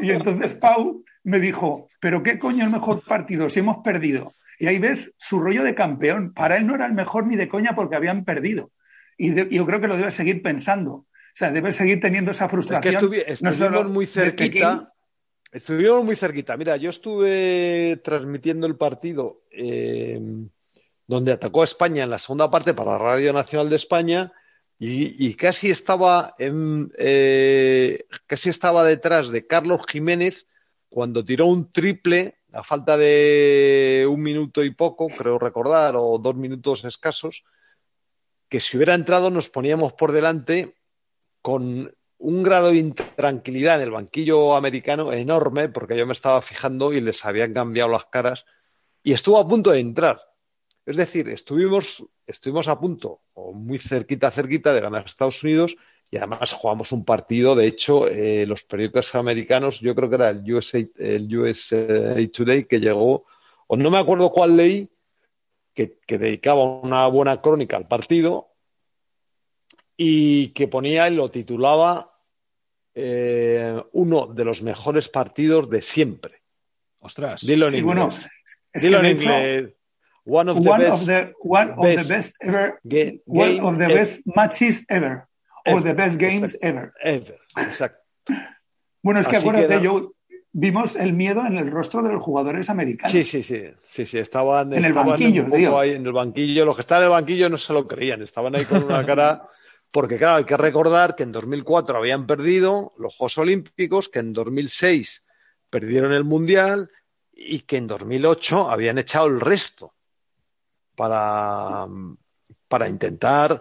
y 0.00 0.10
entonces 0.10 0.54
Pau 0.54 1.04
me 1.24 1.40
dijo, 1.40 1.88
pero 2.00 2.22
¿qué 2.22 2.38
coño 2.38 2.64
el 2.64 2.70
mejor 2.70 3.02
partido 3.02 3.50
si 3.50 3.60
hemos 3.60 3.78
perdido? 3.78 4.32
Y 4.58 4.66
ahí 4.66 4.78
ves 4.78 5.14
su 5.18 5.40
rollo 5.40 5.62
de 5.62 5.74
campeón. 5.74 6.32
Para 6.32 6.56
él 6.56 6.66
no 6.66 6.74
era 6.74 6.86
el 6.86 6.94
mejor 6.94 7.26
ni 7.26 7.36
de 7.36 7.48
coña 7.48 7.74
porque 7.74 7.96
habían 7.96 8.24
perdido. 8.24 8.70
Y 9.18 9.34
yo 9.54 9.66
creo 9.66 9.80
que 9.80 9.88
lo 9.88 9.96
debe 9.96 10.10
seguir 10.10 10.42
pensando. 10.42 11.06
O 11.36 11.38
sea, 11.38 11.50
debe 11.50 11.70
seguir 11.70 12.00
teniendo 12.00 12.30
esa 12.30 12.48
frustración. 12.48 12.94
Es 12.94 13.40
que 13.40 13.48
estuvimos 13.48 13.86
muy 13.90 14.06
cerquita. 14.06 14.90
Estuvimos 15.52 16.02
muy 16.02 16.16
cerquita. 16.16 16.56
Mira, 16.56 16.78
yo 16.78 16.88
estuve 16.88 18.00
transmitiendo 18.02 18.66
el 18.66 18.76
partido 18.76 19.42
eh, 19.50 20.18
donde 21.06 21.32
atacó 21.32 21.60
a 21.60 21.64
España 21.64 22.04
en 22.04 22.08
la 22.08 22.18
segunda 22.18 22.50
parte 22.50 22.72
para 22.72 22.96
Radio 22.96 23.34
Nacional 23.34 23.68
de 23.68 23.76
España 23.76 24.32
y, 24.78 25.34
casi 25.34 25.70
estaba 25.70 26.34
en, 26.38 26.90
eh, 26.96 28.06
casi 28.26 28.48
estaba 28.48 28.82
detrás 28.82 29.28
de 29.28 29.46
Carlos 29.46 29.82
Jiménez 29.86 30.46
cuando 30.88 31.22
tiró 31.22 31.48
un 31.48 31.70
triple 31.70 32.38
a 32.54 32.62
falta 32.62 32.96
de 32.96 34.06
un 34.08 34.22
minuto 34.22 34.64
y 34.64 34.70
poco, 34.70 35.08
creo 35.08 35.38
recordar, 35.38 35.96
o 35.98 36.16
dos 36.16 36.34
minutos 36.34 36.82
escasos, 36.86 37.44
que 38.48 38.58
si 38.58 38.78
hubiera 38.78 38.94
entrado 38.94 39.30
nos 39.30 39.50
poníamos 39.50 39.92
por 39.92 40.12
delante 40.12 40.75
con 41.46 41.94
un 42.18 42.42
grado 42.42 42.72
de 42.72 42.78
intranquilidad 42.78 43.76
en 43.76 43.82
el 43.82 43.92
banquillo 43.92 44.56
americano 44.56 45.12
enorme, 45.12 45.68
porque 45.68 45.96
yo 45.96 46.04
me 46.04 46.12
estaba 46.12 46.42
fijando 46.42 46.92
y 46.92 47.00
les 47.00 47.24
habían 47.24 47.54
cambiado 47.54 47.88
las 47.88 48.06
caras, 48.06 48.44
y 49.04 49.12
estuvo 49.12 49.38
a 49.38 49.46
punto 49.46 49.70
de 49.70 49.78
entrar. 49.78 50.20
Es 50.84 50.96
decir, 50.96 51.28
estuvimos, 51.28 52.04
estuvimos 52.26 52.66
a 52.66 52.80
punto, 52.80 53.20
o 53.34 53.52
muy 53.52 53.78
cerquita, 53.78 54.32
cerquita 54.32 54.74
de 54.74 54.80
ganar 54.80 55.02
a 55.02 55.04
Estados 55.04 55.40
Unidos, 55.44 55.76
y 56.10 56.16
además 56.16 56.52
jugamos 56.52 56.90
un 56.90 57.04
partido. 57.04 57.54
De 57.54 57.68
hecho, 57.68 58.08
eh, 58.08 58.44
los 58.44 58.64
periódicos 58.64 59.14
americanos, 59.14 59.78
yo 59.78 59.94
creo 59.94 60.08
que 60.08 60.16
era 60.16 60.30
el 60.30 60.52
USA, 60.52 60.78
el 60.96 61.38
USA 61.38 62.28
Today, 62.32 62.64
que 62.64 62.80
llegó, 62.80 63.24
o 63.68 63.76
no 63.76 63.88
me 63.92 63.98
acuerdo 63.98 64.30
cuál 64.30 64.56
ley, 64.56 64.90
que, 65.74 65.96
dedicaba 66.08 66.64
una 66.80 67.06
buena 67.06 67.40
crónica 67.40 67.76
al 67.76 67.86
partido 67.86 68.55
y 69.96 70.48
que 70.48 70.68
ponía 70.68 71.08
y 71.08 71.14
lo 71.14 71.30
titulaba 71.30 72.12
eh, 72.94 73.82
uno 73.92 74.26
de 74.28 74.44
los 74.44 74.62
mejores 74.62 75.08
partidos 75.08 75.68
de 75.70 75.82
siempre. 75.82 76.42
Ostras. 77.00 77.44
Dilo 77.46 77.66
en 77.66 77.72
sí, 77.72 77.78
inglés. 77.78 77.94
Bueno, 77.96 78.10
Dilo 78.74 78.98
en 79.00 79.06
inglés. 79.06 79.72
One 80.24 80.50
of 80.50 80.60
the 80.60 80.68
one 80.68 80.84
best, 80.84 81.02
of 81.02 81.06
the 81.06 81.32
one 81.40 81.70
of 81.76 81.84
the 81.84 82.12
best 82.12 82.34
ever 82.40 82.80
one 83.26 83.60
of 83.60 83.78
the 83.78 83.84
ever. 83.84 83.94
best 83.94 84.22
matches 84.26 84.84
ever 84.88 85.22
or 85.64 85.78
Ever. 85.78 85.82
the 85.84 85.92
best 85.94 86.16
games 86.20 86.54
Exacto. 86.56 86.66
ever. 86.66 86.92
Ever, 87.02 87.38
exacto. 87.56 88.02
Bueno, 89.02 89.20
es 89.20 89.28
que 89.28 89.36
Así 89.36 89.46
acuérdate, 89.46 89.68
que 89.68 89.74
no- 89.76 89.82
yo 90.00 90.12
vimos 90.50 90.96
el 90.96 91.12
miedo 91.12 91.46
en 91.46 91.56
el 91.58 91.70
rostro 91.70 92.02
de 92.02 92.12
los 92.12 92.20
jugadores 92.24 92.68
americanos. 92.70 93.12
Sí, 93.12 93.22
sí, 93.22 93.40
sí, 93.44 93.62
sí, 93.88 94.04
sí, 94.04 94.18
estaban, 94.18 94.72
En 94.72 94.84
el 94.84 94.92
banquillo, 94.92 95.42
un 95.44 95.50
poco 95.50 95.58
digo. 95.58 95.78
ahí 95.78 95.92
en 95.92 96.04
el 96.04 96.12
banquillo. 96.12 96.64
Los 96.64 96.74
que 96.74 96.80
estaban 96.80 97.02
en 97.04 97.06
el 97.06 97.12
banquillo 97.12 97.48
no 97.48 97.56
se 97.56 97.72
lo 97.72 97.86
creían, 97.86 98.22
estaban 98.22 98.56
ahí 98.56 98.64
con 98.64 98.82
una 98.82 99.06
cara. 99.06 99.46
Porque, 99.90 100.18
claro, 100.18 100.36
hay 100.36 100.44
que 100.44 100.56
recordar 100.56 101.16
que 101.16 101.22
en 101.22 101.32
2004 101.32 101.96
habían 101.98 102.26
perdido 102.26 102.92
los 102.98 103.14
Juegos 103.16 103.38
Olímpicos, 103.38 104.08
que 104.08 104.18
en 104.18 104.32
2006 104.32 105.24
perdieron 105.70 106.12
el 106.12 106.24
Mundial 106.24 106.90
y 107.32 107.60
que 107.60 107.76
en 107.78 107.86
2008 107.86 108.70
habían 108.70 108.98
echado 108.98 109.26
el 109.26 109.40
resto 109.40 109.94
para, 110.94 111.86
para 112.68 112.88
intentar 112.88 113.60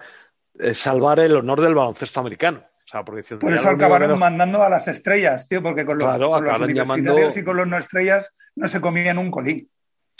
eh, 0.59 0.73
salvar 0.73 1.19
el 1.19 1.35
honor 1.35 1.61
del 1.61 1.75
baloncesto 1.75 2.19
americano. 2.19 2.59
O 2.59 2.87
sea, 2.87 3.03
porque 3.03 3.23
Por 3.39 3.53
eso 3.53 3.69
acabaron 3.69 4.17
mandando 4.19 4.61
a 4.61 4.69
las 4.69 4.87
estrellas, 4.87 5.47
tío, 5.47 5.61
porque 5.63 5.85
con 5.85 5.97
los, 5.97 6.07
Claro, 6.07 6.29
con 6.31 6.43
los 6.43 6.53
acabaron 6.53 6.69
universitarios 6.69 7.15
llamando- 7.17 7.39
y 7.39 7.43
con 7.43 7.57
los 7.57 7.67
no 7.67 7.77
estrellas 7.77 8.31
no 8.55 8.67
se 8.67 8.79
comían 8.79 9.17
un 9.17 9.31
colín. 9.31 9.69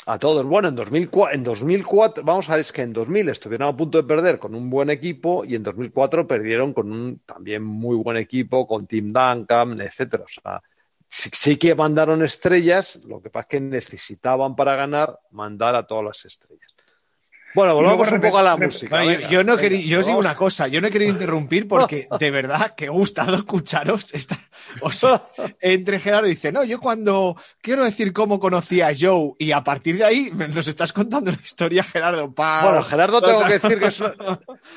A 0.08 0.20
todos. 0.20 0.46
Bueno, 0.46 0.68
en 0.68 0.76
2004, 0.76 1.36
en 1.36 1.44
2004, 1.44 2.24
vamos 2.24 2.48
a 2.48 2.54
ver, 2.54 2.62
es 2.62 2.72
que 2.72 2.84
en 2.84 2.94
2000 2.94 3.30
estuvieron 3.30 3.68
a 3.68 3.76
punto 3.76 3.98
de 3.98 4.04
perder 4.04 4.38
con 4.38 4.54
un 4.54 4.70
buen 4.70 4.92
equipo 4.92 5.44
y 5.46 5.56
en 5.56 5.64
2004 5.64 6.28
perdieron 6.28 6.74
con 6.74 6.92
un 6.92 7.20
también 7.26 7.64
muy 7.64 7.96
buen 7.98 8.18
equipo, 8.18 8.68
con 8.68 8.86
Tim 8.86 9.08
Duncan, 9.08 9.82
etcétera. 9.82 10.26
O 10.26 10.28
sea, 10.28 10.62
sí, 11.10 11.30
sí 11.34 11.58
que 11.58 11.74
mandaron 11.74 12.24
estrellas, 12.24 13.04
lo 13.06 13.20
que 13.20 13.32
pasa 13.32 13.44
es 13.44 13.50
que 13.50 13.62
necesitaban 13.62 14.56
para 14.56 14.76
ganar 14.76 15.20
mandar 15.32 15.76
a 15.76 15.88
todas 15.88 16.06
las 16.06 16.26
estrellas. 16.26 16.75
Bueno, 17.56 17.74
volvamos 17.76 18.12
un 18.12 18.22
poco 18.22 18.38
a 18.38 18.44
la 18.44 18.58
música. 18.58 18.90
Bueno, 18.96 19.12
yo, 19.12 19.18
venga, 19.18 19.30
yo 19.30 19.44
no 19.44 19.52
venga, 19.54 19.62
quería, 19.62 19.86
yo 19.88 20.00
os 20.02 20.06
digo 20.06 20.20
una 20.20 20.36
cosa, 20.36 20.68
yo 20.68 20.82
no 20.82 20.88
he 20.88 20.92
querido 20.92 21.12
interrumpir 21.12 21.68
porque 21.68 22.08
de 22.20 22.32
verdad 22.32 22.76
que 22.76 22.86
he 22.86 22.90
gustado 22.90 23.36
escucharos. 23.36 24.14
Esta, 24.14 24.38
o 24.82 24.92
sea, 24.92 25.24
entre 25.60 26.00
Gerardo 26.00 26.28
dice, 26.28 26.52
no, 26.52 26.64
yo 26.64 26.80
cuando 26.80 27.36
quiero 27.62 27.84
decir 27.86 28.14
cómo 28.14 28.40
conocí 28.40 28.82
a 28.82 28.92
Joe 28.98 29.32
y 29.40 29.52
a 29.52 29.64
partir 29.64 29.98
de 29.98 30.04
ahí 30.06 30.32
nos 30.34 30.68
estás 30.68 30.92
contando 30.94 31.32
una 31.32 31.40
historia, 31.44 31.84
Gerardo. 31.84 32.34
Pa, 32.34 32.64
Bueno, 32.66 32.84
Gerardo 32.84 33.22
tengo 33.22 33.46
que 33.46 33.54
decir 33.60 33.80
que 33.80 33.88
es 33.88 34.00
una, 34.02 34.14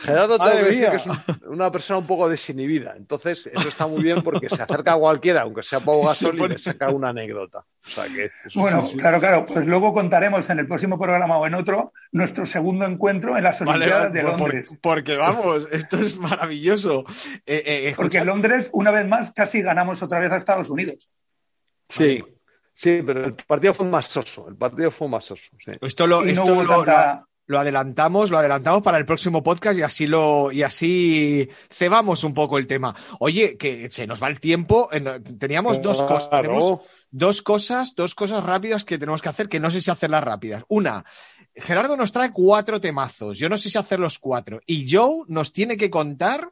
Gerardo 0.02 0.38
tengo 0.38 0.56
que 0.56 0.64
decir 0.64 0.90
que 0.90 0.96
es 0.96 1.06
un- 1.06 1.52
una 1.54 1.70
persona 1.72 1.98
un 1.98 2.06
poco 2.06 2.28
desinhibida. 2.28 2.94
Entonces, 2.96 3.46
eso 3.52 3.68
está 3.68 3.86
muy 3.86 4.02
bien 4.02 4.22
porque 4.22 4.48
se 4.48 4.62
acerca 4.62 4.92
a 4.92 4.96
cualquiera, 4.96 5.42
aunque 5.42 5.62
sea 5.62 5.80
Pau 5.80 6.04
Gasol, 6.06 6.38
y 6.40 6.48
le 6.48 6.58
saca 6.58 6.90
una 6.90 7.08
anécdota. 7.08 7.64
O 7.86 7.90
sea 7.90 8.04
que 8.06 8.24
eso 8.24 8.60
Bueno, 8.60 8.82
sí, 8.82 8.92
sí. 8.92 8.98
claro, 8.98 9.20
claro, 9.20 9.44
pues 9.46 9.64
luego 9.66 9.94
contaremos 9.94 10.48
en 10.50 10.58
el 10.58 10.66
próximo 10.66 10.98
programa 10.98 11.38
o 11.38 11.46
en 11.46 11.54
otro 11.54 11.92
nuestro 12.12 12.44
segundo 12.44 12.84
encuentro 12.84 13.36
en 13.36 13.44
las 13.44 13.60
Vale, 13.60 13.84
Olimpiadas 13.86 14.12
de 14.12 14.20
por- 14.22 14.30
Londres. 14.40 14.78
porque 14.82 15.16
vamos, 15.16 15.68
esto 15.72 15.96
es 15.98 16.18
maravilloso. 16.18 17.04
Eh, 17.46 17.62
eh, 17.64 17.92
Porque 17.96 18.18
escucha- 18.18 18.20
en 18.20 18.26
Londres, 18.26 18.70
una 18.72 18.90
vez 18.90 19.06
más, 19.06 19.32
casi 19.32 19.62
ganamos 19.62 20.02
otra 20.02 20.18
vez 20.20 20.30
a 20.32 20.36
Estados 20.36 20.68
Unidos. 20.70 21.08
Sí, 21.88 22.22
sí, 22.74 23.00
pero 23.06 23.24
el 23.24 23.34
partido 23.34 23.72
fue 23.72 23.86
más 23.86 24.06
soso. 24.06 24.48
El 24.48 24.56
partido 24.56 24.90
fue 24.90 25.08
más 25.08 25.24
soso. 25.24 25.50
sí. 25.64 25.72
esto 25.80 26.06
lo, 26.06 26.26
Y 26.26 26.30
esto 26.30 26.62
lo- 26.62 26.84
tanta- 26.84 27.24
lo 27.46 27.58
adelantamos, 27.58 28.30
lo 28.30 28.36
adelantamos 28.36 28.82
para 28.82 28.98
el 28.98 29.06
próximo 29.06 29.42
podcast 29.42 29.78
y 29.78 29.82
así 29.82 30.06
lo 30.06 30.52
y 30.52 30.62
así 30.62 31.48
cebamos 31.70 32.22
un 32.24 32.34
poco 32.34 32.58
el 32.58 32.66
tema. 32.66 32.94
Oye, 33.20 33.56
que 33.56 33.88
se 33.90 34.06
nos 34.06 34.22
va 34.22 34.28
el 34.28 34.38
tiempo. 34.38 34.90
eh, 34.92 35.00
Teníamos 35.38 35.80
dos 35.80 36.02
cosas, 36.02 36.28
tenemos 36.28 36.80
dos 37.10 37.42
cosas, 37.42 37.94
dos 37.96 38.14
cosas 38.14 38.42
rápidas 38.44 38.84
que 38.84 38.98
tenemos 38.98 39.22
que 39.22 39.28
hacer 39.28 39.48
que 39.48 39.60
no 39.60 39.70
sé 39.70 39.80
si 39.80 39.90
hacerlas 39.90 40.24
rápidas. 40.24 40.64
Una, 40.68 41.04
Gerardo 41.54 41.96
nos 41.96 42.12
trae 42.12 42.32
cuatro 42.32 42.80
temazos. 42.80 43.38
Yo 43.38 43.48
no 43.48 43.56
sé 43.56 43.70
si 43.70 43.78
hacer 43.78 43.98
los 43.98 44.18
cuatro. 44.18 44.60
Y 44.66 44.86
Joe 44.94 45.24
nos 45.28 45.52
tiene 45.52 45.76
que 45.76 45.90
contar 45.90 46.50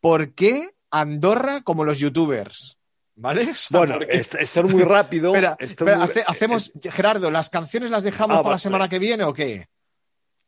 por 0.00 0.34
qué 0.34 0.70
Andorra 0.90 1.60
como 1.62 1.84
los 1.84 1.98
youtubers. 1.98 2.78
¿Vale? 3.14 3.42
O 3.50 3.54
sea, 3.54 3.78
Bueno, 3.78 3.98
porque- 3.98 4.16
esto, 4.16 4.38
esto 4.38 4.60
es 4.60 4.66
muy 4.72 4.82
rápido. 4.82 5.28
Espera, 5.34 5.56
esto 5.60 5.84
espera, 5.84 5.92
es 5.92 5.98
muy- 5.98 6.08
hace- 6.10 6.24
hacemos, 6.26 6.72
Gerardo, 6.90 7.30
¿las 7.30 7.50
canciones 7.50 7.90
las 7.90 8.04
dejamos 8.04 8.36
Ah, 8.38 8.38
para 8.42 8.50
la 8.50 8.54
vale. 8.54 8.58
semana 8.60 8.88
que 8.88 8.98
viene 8.98 9.24
o 9.24 9.32
qué? 9.34 9.68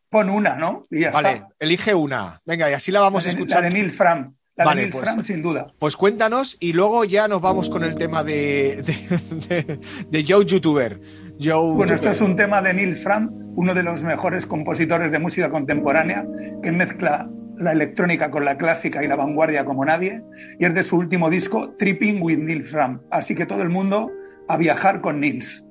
Pon 0.08 0.30
una, 0.30 0.54
¿no? 0.56 0.86
Y 0.90 1.00
ya 1.02 1.10
Vale, 1.10 1.32
está. 1.32 1.48
elige 1.58 1.94
una. 1.94 2.40
Venga, 2.44 2.70
y 2.70 2.72
así 2.74 2.90
la 2.92 3.00
vamos 3.00 3.24
a 3.24 3.28
La 3.28 3.34
de- 3.34 3.38
escuchar. 3.40 3.62
La 3.62 3.68
de 3.68 3.74
Neil 3.74 3.90
Fram. 3.92 4.36
La 4.56 4.64
Vale, 4.66 4.84
de 4.86 4.92
pues. 4.92 5.02
Fram, 5.02 5.22
sin 5.22 5.42
duda. 5.42 5.66
Pues 5.80 5.96
cuéntanos 5.96 6.56
y 6.60 6.72
luego 6.74 7.04
ya 7.04 7.26
nos 7.26 7.40
vamos 7.42 7.68
con 7.68 7.82
el 7.82 7.96
tema 7.96 8.22
de, 8.22 8.82
de, 8.84 9.64
de- 9.64 9.80
de 10.08 10.24
Joe 10.26 10.44
YouTuber. 10.44 11.00
Joe 11.42 11.72
Bueno, 11.74 11.94
esto 11.94 12.06
YouTuber. 12.06 12.12
es 12.12 12.20
un 12.20 12.36
tema 12.36 12.62
de 12.62 12.72
Nils 12.74 13.02
Fram, 13.02 13.30
uno 13.56 13.74
de 13.74 13.82
los 13.82 14.04
mejores 14.04 14.46
compositores 14.46 15.10
de 15.10 15.18
música 15.18 15.50
contemporánea, 15.50 16.24
que 16.62 16.70
mezcla 16.70 17.28
la 17.58 17.72
electrónica 17.72 18.30
con 18.30 18.44
la 18.44 18.56
clásica 18.56 19.02
y 19.02 19.08
la 19.08 19.16
vanguardia 19.16 19.64
como 19.64 19.84
nadie, 19.84 20.22
y 20.60 20.64
es 20.64 20.74
de 20.74 20.84
su 20.84 20.98
último 20.98 21.30
disco, 21.30 21.74
Tripping 21.76 22.22
with 22.22 22.38
Nils 22.38 22.70
Fram. 22.70 23.00
Así 23.10 23.34
que 23.34 23.46
todo 23.46 23.62
el 23.62 23.70
mundo 23.70 24.12
a 24.48 24.56
viajar 24.56 25.00
con 25.00 25.18
Nils. 25.20 25.64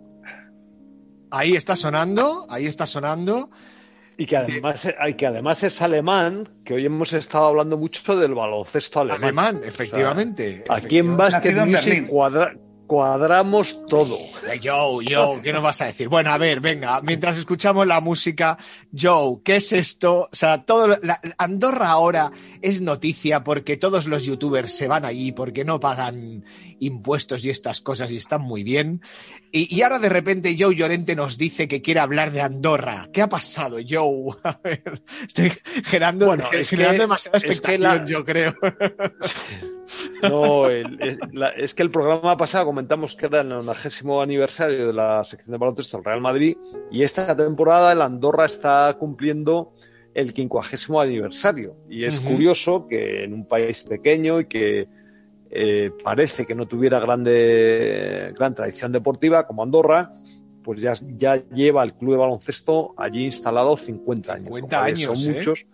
Ahí 1.32 1.54
está 1.56 1.76
sonando, 1.76 2.46
ahí 2.50 2.66
está 2.66 2.86
sonando. 2.86 3.50
Y 4.24 4.26
que 4.26 4.38
además, 4.38 4.88
que 5.18 5.28
además 5.28 5.64
es 5.64 5.82
alemán, 5.82 6.48
que 6.64 6.76
hoy 6.76 6.86
hemos 6.86 7.12
estado 7.12 7.48
hablando 7.48 7.78
mucho 7.78 8.16
del 8.16 8.34
baloncesto 8.34 9.02
alemán. 9.02 9.22
Alemán, 9.22 9.62
efectivamente. 9.66 10.64
aquí 10.70 11.00
en 11.00 11.18
Basket 11.18 11.66
Music 11.66 12.08
cuadra, 12.08 12.56
cuadramos 12.94 13.88
todo. 13.88 14.20
Joe, 14.64 15.04
Joe, 15.10 15.42
¿qué 15.42 15.52
nos 15.52 15.64
vas 15.64 15.82
a 15.82 15.86
decir? 15.86 16.10
Bueno, 16.10 16.32
a 16.32 16.38
ver, 16.38 16.60
venga, 16.60 17.02
mientras 17.02 17.40
escuchamos 17.40 17.88
la 17.88 18.00
música, 18.02 18.56
Joe, 18.96 19.38
¿qué 19.44 19.56
es 19.56 19.74
esto? 19.74 20.30
O 20.32 20.36
sea, 20.36 20.64
todo, 20.64 20.96
Andorra 21.40 21.90
ahora 21.90 22.32
es 22.62 22.82
noticia 22.82 23.44
porque 23.44 23.78
todos 23.78 24.06
los 24.06 24.26
youtubers 24.26 24.78
se 24.78 24.88
van 24.88 25.06
allí 25.06 25.32
porque 25.32 25.66
no 25.66 25.80
pagan 25.80 26.46
impuestos 26.78 27.44
y 27.46 27.50
estas 27.50 27.82
cosas 27.82 28.12
y 28.12 28.18
están 28.18 28.42
muy 28.42 28.62
bien. 28.62 29.02
Y, 29.52 29.82
ahora 29.82 29.98
de 29.98 30.10
repente 30.10 30.56
Joe 30.56 30.76
Llorente 30.76 31.16
nos 31.16 31.40
dice 31.40 31.68
que 31.68 31.82
quiere 31.82 32.00
hablar 32.00 32.32
de 32.32 32.42
Andorra. 32.42 33.10
¿Qué 33.12 33.24
ha 33.24 33.30
pasado, 33.30 33.78
Joe? 33.90 34.36
A 34.44 34.60
ver, 34.64 35.02
estoy 35.26 35.52
generando, 35.84 36.28
bueno, 36.28 36.48
es 36.52 36.70
demasiada 36.70 37.40
expectación, 37.40 38.06
yo 38.06 38.24
creo. 38.24 38.54
No, 40.22 40.70
es, 40.70 41.74
que 41.74 41.84
el 41.84 41.92
programa 41.92 42.38
pasado 42.38 42.66
comentamos 42.66 43.16
que 43.16 43.26
era 43.26 43.42
el 43.42 43.50
90 43.50 44.22
aniversario 44.22 44.88
de 44.88 44.94
la 44.94 45.24
sección 45.24 45.52
de 45.52 45.58
baloncesto 45.58 45.98
del 45.98 46.06
Real 46.06 46.22
Madrid 46.22 46.58
y 46.92 47.04
esta 47.04 47.36
temporada 47.36 47.92
el 47.92 48.02
Andorra 48.02 48.46
está 48.46 48.96
cumpliendo 49.00 49.74
el 50.14 50.34
50 50.34 51.02
aniversario. 51.02 51.76
Y 51.90 52.04
es 52.04 52.20
curioso 52.20 52.88
que 52.88 53.24
en 53.24 53.34
un 53.34 53.48
país 53.48 53.84
pequeño 53.84 54.40
y 54.40 54.46
que 54.46 54.88
eh, 55.50 55.92
parece 56.04 56.46
que 56.46 56.56
no 56.56 56.68
tuviera 56.68 57.00
grande, 57.00 58.34
gran 58.38 58.56
tradición 58.56 58.92
deportiva 58.92 59.46
como 59.46 59.64
Andorra, 59.64 60.12
pues 60.64 60.82
ya, 60.82 60.94
ya 61.18 61.36
lleva 61.50 61.84
el 61.84 61.94
club 61.94 62.12
de 62.12 62.18
baloncesto 62.18 62.94
allí 62.98 63.26
instalado 63.26 63.76
50 63.78 64.34
años. 64.34 64.46
50 64.48 64.84
años. 64.84 65.20
Son 65.20 65.32
¿eh? 65.32 65.38
muchos. 65.38 65.66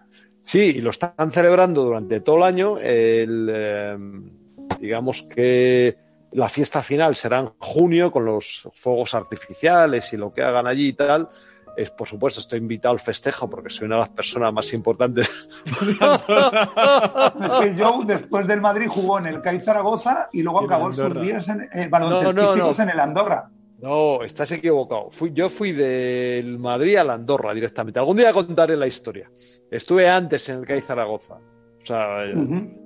Sí, 0.49 0.77
y 0.77 0.81
lo 0.81 0.89
están 0.89 1.31
celebrando 1.31 1.83
durante 1.83 2.21
todo 2.21 2.38
el 2.38 2.43
año. 2.43 2.79
El, 2.79 3.51
em, 3.53 4.31
digamos 4.79 5.27
que 5.31 5.95
la 6.31 6.49
fiesta 6.49 6.81
final 6.81 7.13
será 7.13 7.41
en 7.41 7.51
junio 7.59 8.12
con 8.12 8.25
los 8.25 8.67
fuegos 8.73 9.13
artificiales 9.13 10.12
y 10.12 10.17
lo 10.17 10.33
que 10.33 10.41
hagan 10.41 10.65
allí 10.65 10.88
y 10.88 10.93
tal. 10.93 11.29
Es, 11.77 11.91
por 11.91 12.07
supuesto, 12.07 12.41
estoy 12.41 12.57
invitado 12.57 12.93
al 12.93 12.99
festejo 12.99 13.47
porque 13.47 13.69
soy 13.69 13.85
una 13.85 13.97
de 13.97 14.01
las 14.01 14.09
personas 14.09 14.51
más 14.51 14.73
importantes. 14.73 15.49
Yo, 17.77 18.01
después 18.07 18.47
del 18.47 18.59
Madrid, 18.59 18.88
jugó 18.89 19.19
en 19.19 19.27
el 19.27 19.41
CAI 19.41 19.62
Zaragoza 19.62 20.29
y 20.33 20.41
luego 20.41 20.62
acabó 20.62 20.91
sus 20.91 21.21
días 21.21 21.47
en, 21.47 21.62
eh, 21.62 21.91
en 21.91 22.89
el 22.89 22.99
Andorra. 22.99 23.51
No, 23.81 24.23
estás 24.23 24.51
equivocado. 24.51 25.09
Fui, 25.11 25.31
yo 25.33 25.47
fui 25.47 25.71
del 25.71 26.59
Madrid 26.59 26.97
a 26.97 27.03
la 27.03 27.13
Andorra 27.13 27.53
directamente. 27.53 27.99
Algún 27.99 28.17
día 28.17 28.33
contaré 28.33 28.75
la 28.75 28.87
historia. 28.87 29.31
Estuve 29.71 30.09
antes 30.09 30.49
en 30.49 30.59
el 30.59 30.65
CAI 30.65 30.81
Zaragoza. 30.81 31.35
O 31.35 31.85
sea, 31.85 32.25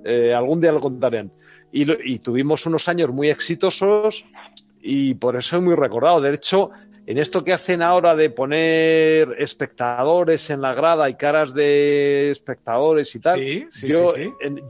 eh, 0.04 0.32
algún 0.32 0.60
día 0.60 0.72
lo 0.72 0.80
contaré. 0.80 1.28
Y, 1.72 2.18
tuvimos 2.20 2.66
unos 2.66 2.88
años 2.88 3.10
muy 3.10 3.28
exitosos 3.28 4.24
y 4.80 5.14
por 5.14 5.34
eso 5.34 5.56
es 5.56 5.62
muy 5.62 5.74
recordado. 5.74 6.20
De 6.20 6.32
hecho, 6.32 6.70
en 7.04 7.18
esto 7.18 7.42
que 7.42 7.52
hacen 7.52 7.82
ahora 7.82 8.14
de 8.14 8.30
poner 8.30 9.34
espectadores 9.38 10.48
en 10.50 10.60
la 10.60 10.74
grada 10.74 11.10
y 11.10 11.14
caras 11.14 11.52
de 11.52 12.30
espectadores 12.30 13.12
y 13.16 13.18
tal, 13.18 13.40
yo, 13.72 14.14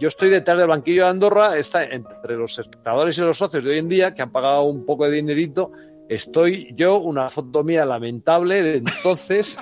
yo 0.01 0.09
estoy 0.09 0.31
detrás 0.31 0.57
del 0.57 0.69
banquillo 0.69 1.05
de 1.05 1.11
Andorra, 1.11 1.59
está 1.59 1.85
entre 1.85 2.37
los 2.37 2.59
espectadores 2.59 3.19
y 3.19 3.21
los 3.21 3.37
socios 3.37 3.63
de 3.63 3.71
hoy 3.71 3.79
en 3.79 3.89
día 3.91 4.15
que 4.15 4.23
han 4.23 4.33
pagado 4.33 4.63
un 4.63 4.87
poco 4.87 5.05
de 5.05 5.17
dinerito 5.17 5.73
Estoy 6.09 6.73
yo, 6.75 6.99
una 6.99 7.31
foto 7.31 7.65
mía 7.65 7.85
lamentable 7.85 8.63
de 8.63 8.77
entonces, 8.77 9.57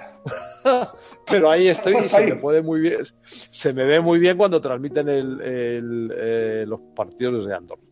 pero 1.31 1.50
ahí 1.50 1.68
estoy 1.68 1.96
y 1.98 2.09
se 2.09 2.26
me 2.26 2.37
puede 2.37 2.62
muy 2.62 2.81
bien, 2.81 3.00
se 3.24 3.72
me 3.72 3.85
ve 3.85 4.00
muy 4.00 4.18
bien 4.18 4.37
cuando 4.37 4.61
transmiten 4.61 5.07
eh, 5.09 6.64
los 6.66 6.81
partidos 6.94 7.46
de 7.46 7.55
Andorra. 7.55 7.83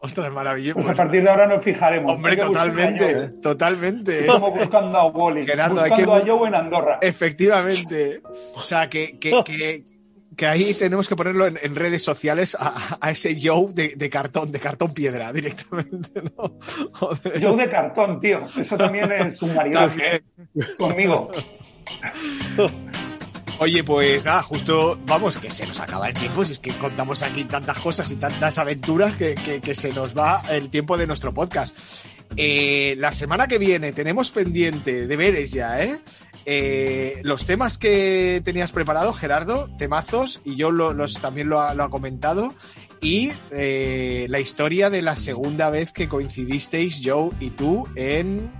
Ostras, 0.00 0.32
maravilloso. 0.32 0.80
Pues 0.80 0.98
a 0.98 1.02
partir 1.02 1.24
de 1.24 1.28
ahora 1.28 1.48
nos 1.48 1.62
fijaremos. 1.62 2.12
Hombre, 2.12 2.36
totalmente, 2.36 3.10
¿eh? 3.10 3.28
totalmente. 3.42 4.20
Estamos 4.20 4.52
buscando 4.52 4.96
a 4.96 5.06
Wally, 5.06 5.40
buscando 5.40 5.80
hay 5.80 5.90
que... 5.90 6.02
a 6.02 6.24
Joe 6.24 6.48
en 6.48 6.54
Andorra. 6.54 6.98
Efectivamente. 7.02 8.22
O 8.54 8.60
sea, 8.60 8.88
que, 8.88 9.18
que, 9.18 9.42
que 9.44 9.97
que 10.38 10.46
ahí 10.46 10.72
tenemos 10.72 11.08
que 11.08 11.16
ponerlo 11.16 11.48
en, 11.48 11.74
redes 11.74 12.04
sociales 12.04 12.56
a, 12.58 13.10
ese 13.10 13.36
Joe 13.42 13.72
de, 13.74 14.08
cartón, 14.08 14.52
de 14.52 14.60
cartón 14.60 14.94
piedra 14.94 15.32
directamente, 15.34 16.22
¿no? 16.22 16.56
Joe 17.42 17.56
de 17.56 17.68
cartón, 17.68 18.20
tío. 18.20 18.38
Eso 18.38 18.76
también 18.76 19.10
es 19.10 19.42
un 19.42 19.54
marido 19.54 19.80
conmigo. 20.78 21.30
Oye, 23.58 23.82
pues 23.82 24.24
nada, 24.24 24.40
justo, 24.42 24.96
vamos, 25.06 25.38
que 25.38 25.50
se 25.50 25.66
nos 25.66 25.80
acaba 25.80 26.08
el 26.08 26.14
tiempo, 26.14 26.44
si 26.44 26.52
es 26.52 26.60
que 26.60 26.70
contamos 26.70 27.24
aquí 27.24 27.44
tantas 27.44 27.80
cosas 27.80 28.08
y 28.12 28.16
tantas 28.16 28.58
aventuras 28.58 29.14
que, 29.14 29.74
se 29.74 29.92
nos 29.92 30.16
va 30.16 30.40
el 30.52 30.70
tiempo 30.70 30.96
de 30.96 31.08
nuestro 31.08 31.34
podcast. 31.34 31.76
Eh, 32.36 32.94
la 32.98 33.10
semana 33.10 33.48
que 33.48 33.58
viene 33.58 33.92
tenemos 33.92 34.30
pendiente 34.30 35.08
deberes 35.08 35.50
ya, 35.50 35.82
¿eh? 35.82 35.98
Eh, 36.50 37.20
los 37.24 37.44
temas 37.44 37.76
que 37.76 38.40
tenías 38.42 38.72
preparado, 38.72 39.12
Gerardo, 39.12 39.68
temazos, 39.76 40.40
y 40.46 40.56
yo 40.56 40.70
los, 40.70 41.20
también 41.20 41.50
lo 41.50 41.60
ha, 41.60 41.90
comentado, 41.90 42.54
y 43.02 43.32
eh, 43.50 44.24
la 44.30 44.40
historia 44.40 44.88
de 44.88 45.02
la 45.02 45.16
segunda 45.16 45.68
vez 45.68 45.92
que 45.92 46.08
coincidisteis, 46.08 47.02
Joe 47.04 47.32
y 47.38 47.50
tú, 47.50 47.86
en... 47.96 48.50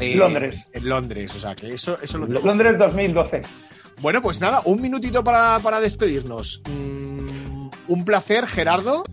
Eh, 0.00 0.16
Londres. 0.16 0.64
En 0.72 0.88
Londres, 0.88 1.36
o 1.36 1.38
sea 1.38 1.54
que 1.54 1.72
eso, 1.72 1.98
eso 2.02 2.18
lo 2.18 2.26
Londres 2.26 2.76
2012. 2.76 3.42
Bueno, 4.00 4.20
pues 4.20 4.40
nada, 4.40 4.62
un 4.64 4.82
minutito 4.82 5.22
para, 5.22 5.80
despedirnos. 5.80 6.62
Mm, 6.68 7.68
un 7.86 8.04
placer, 8.04 8.48
Gerardo. 8.48 9.04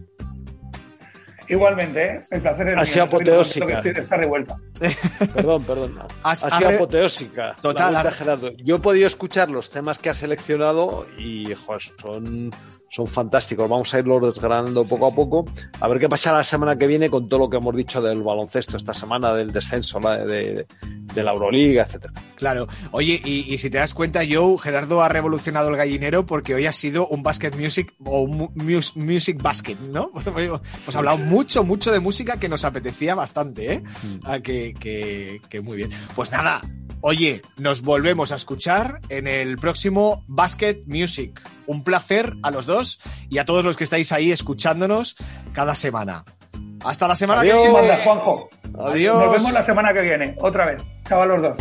Igualmente, 1.48 2.06
¿eh? 2.06 2.20
el 2.32 2.42
placer 2.42 2.70
es 2.70 2.78
ha 2.78 2.86
sido 2.86 3.06
apoteósica. 3.06 3.80
Está 3.80 4.18
revuelta. 4.18 4.58
Perdón, 5.34 5.64
perdón. 5.64 6.00
Ha, 6.24 6.36
sido 6.36 6.70
apoteósica. 6.70 7.56
Total. 7.62 8.12
Gerardo. 8.12 8.52
Yo 8.58 8.78
he 8.78 8.80
podido 8.80 9.08
escuchar 9.08 9.50
los 9.50 9.70
temas 9.70 10.00
que 10.00 10.10
ha 10.10 10.14
seleccionado 10.14 11.08
y 11.18 11.54
joder, 11.54 11.82
son 12.02 12.52
son 12.96 13.08
fantásticos. 13.08 13.70
Vamos 13.70 13.94
a 13.94 14.00
irlos 14.00 14.22
desgranando 14.22 14.86
poco 14.86 15.08
a 15.08 15.14
poco. 15.14 15.46
A 15.82 15.88
ver 15.90 16.00
qué 16.00 16.08
pasa 16.08 16.32
la 16.32 16.46
semana 16.46 16.78
que 16.78 16.88
viene 16.88 17.10
con 17.10 17.28
todo 17.28 17.42
lo 17.42 17.50
que 17.50 17.58
hemos 17.58 17.76
dicho 17.76 18.02
del 18.02 18.24
baloncesto 18.24 18.78
esta 18.78 18.94
semana, 18.94 19.34
del 19.34 19.52
descenso 19.52 20.00
de, 20.00 20.66
la 21.14 21.32
Euroliga, 21.32 21.84
etcétera. 21.84 22.14
Claro. 22.36 22.68
Oye, 22.92 23.22
y, 23.26 23.58
si 23.58 23.70
te 23.70 23.80
das 23.80 23.94
cuenta, 23.94 24.22
Joe, 24.30 24.58
Gerardo 24.58 25.04
ha 25.04 25.10
revolucionado 25.10 25.68
el 25.70 25.76
gallinero 25.76 26.26
porque 26.26 26.56
hoy 26.56 26.68
ha 26.68 26.72
sido 26.72 27.08
un 27.08 27.22
basket 27.22 27.52
music 27.60 27.94
o 28.06 28.22
un 28.22 28.50
music 28.96 29.42
basket, 29.42 29.76
¿no? 29.76 30.12
Hemos 30.26 30.96
hablado 30.96 31.18
mucho, 31.18 31.66
mucho 31.66 31.92
de 31.92 32.00
música 32.00 32.40
que 32.40 32.48
nos 32.48 32.64
apetecía 32.64 33.14
bastante, 33.14 33.74
¿eh? 33.74 33.80
Mm. 33.82 34.20
Ah, 34.24 34.40
que, 34.40 34.74
que, 34.74 35.42
que 35.50 35.60
muy 35.60 35.76
bien. 35.76 35.90
Pues 36.16 36.32
nada, 36.32 36.62
Oye, 37.08 37.44
nos 37.58 37.84
volvemos 37.84 38.32
a 38.32 38.36
escuchar 38.36 39.00
en 39.10 39.28
el 39.28 39.58
próximo 39.58 40.24
Basket 40.28 40.82
Music. 40.88 41.40
Un 41.68 41.84
placer 41.84 42.34
a 42.44 42.52
los 42.52 42.66
dos 42.66 43.00
y 43.30 43.38
a 43.38 43.46
todos 43.46 43.64
los 43.64 43.76
que 43.78 43.84
estáis 43.84 44.12
ahí 44.12 44.32
escuchándonos 44.32 45.16
cada 45.54 45.76
semana. 45.76 46.24
Hasta 46.84 47.08
la 47.08 47.16
semana 47.16 47.42
que 47.42 47.54
viene. 47.54 47.98
Juanjo. 48.04 48.50
Adiós. 48.78 49.24
Nos 49.24 49.32
vemos 49.32 49.52
la 49.52 49.64
semana 49.64 49.94
que 49.94 50.02
viene, 50.02 50.36
otra 50.40 50.66
vez. 50.66 50.84
Chao 51.08 51.22
a 51.22 51.26
los 51.26 51.42
dos. 51.42 51.58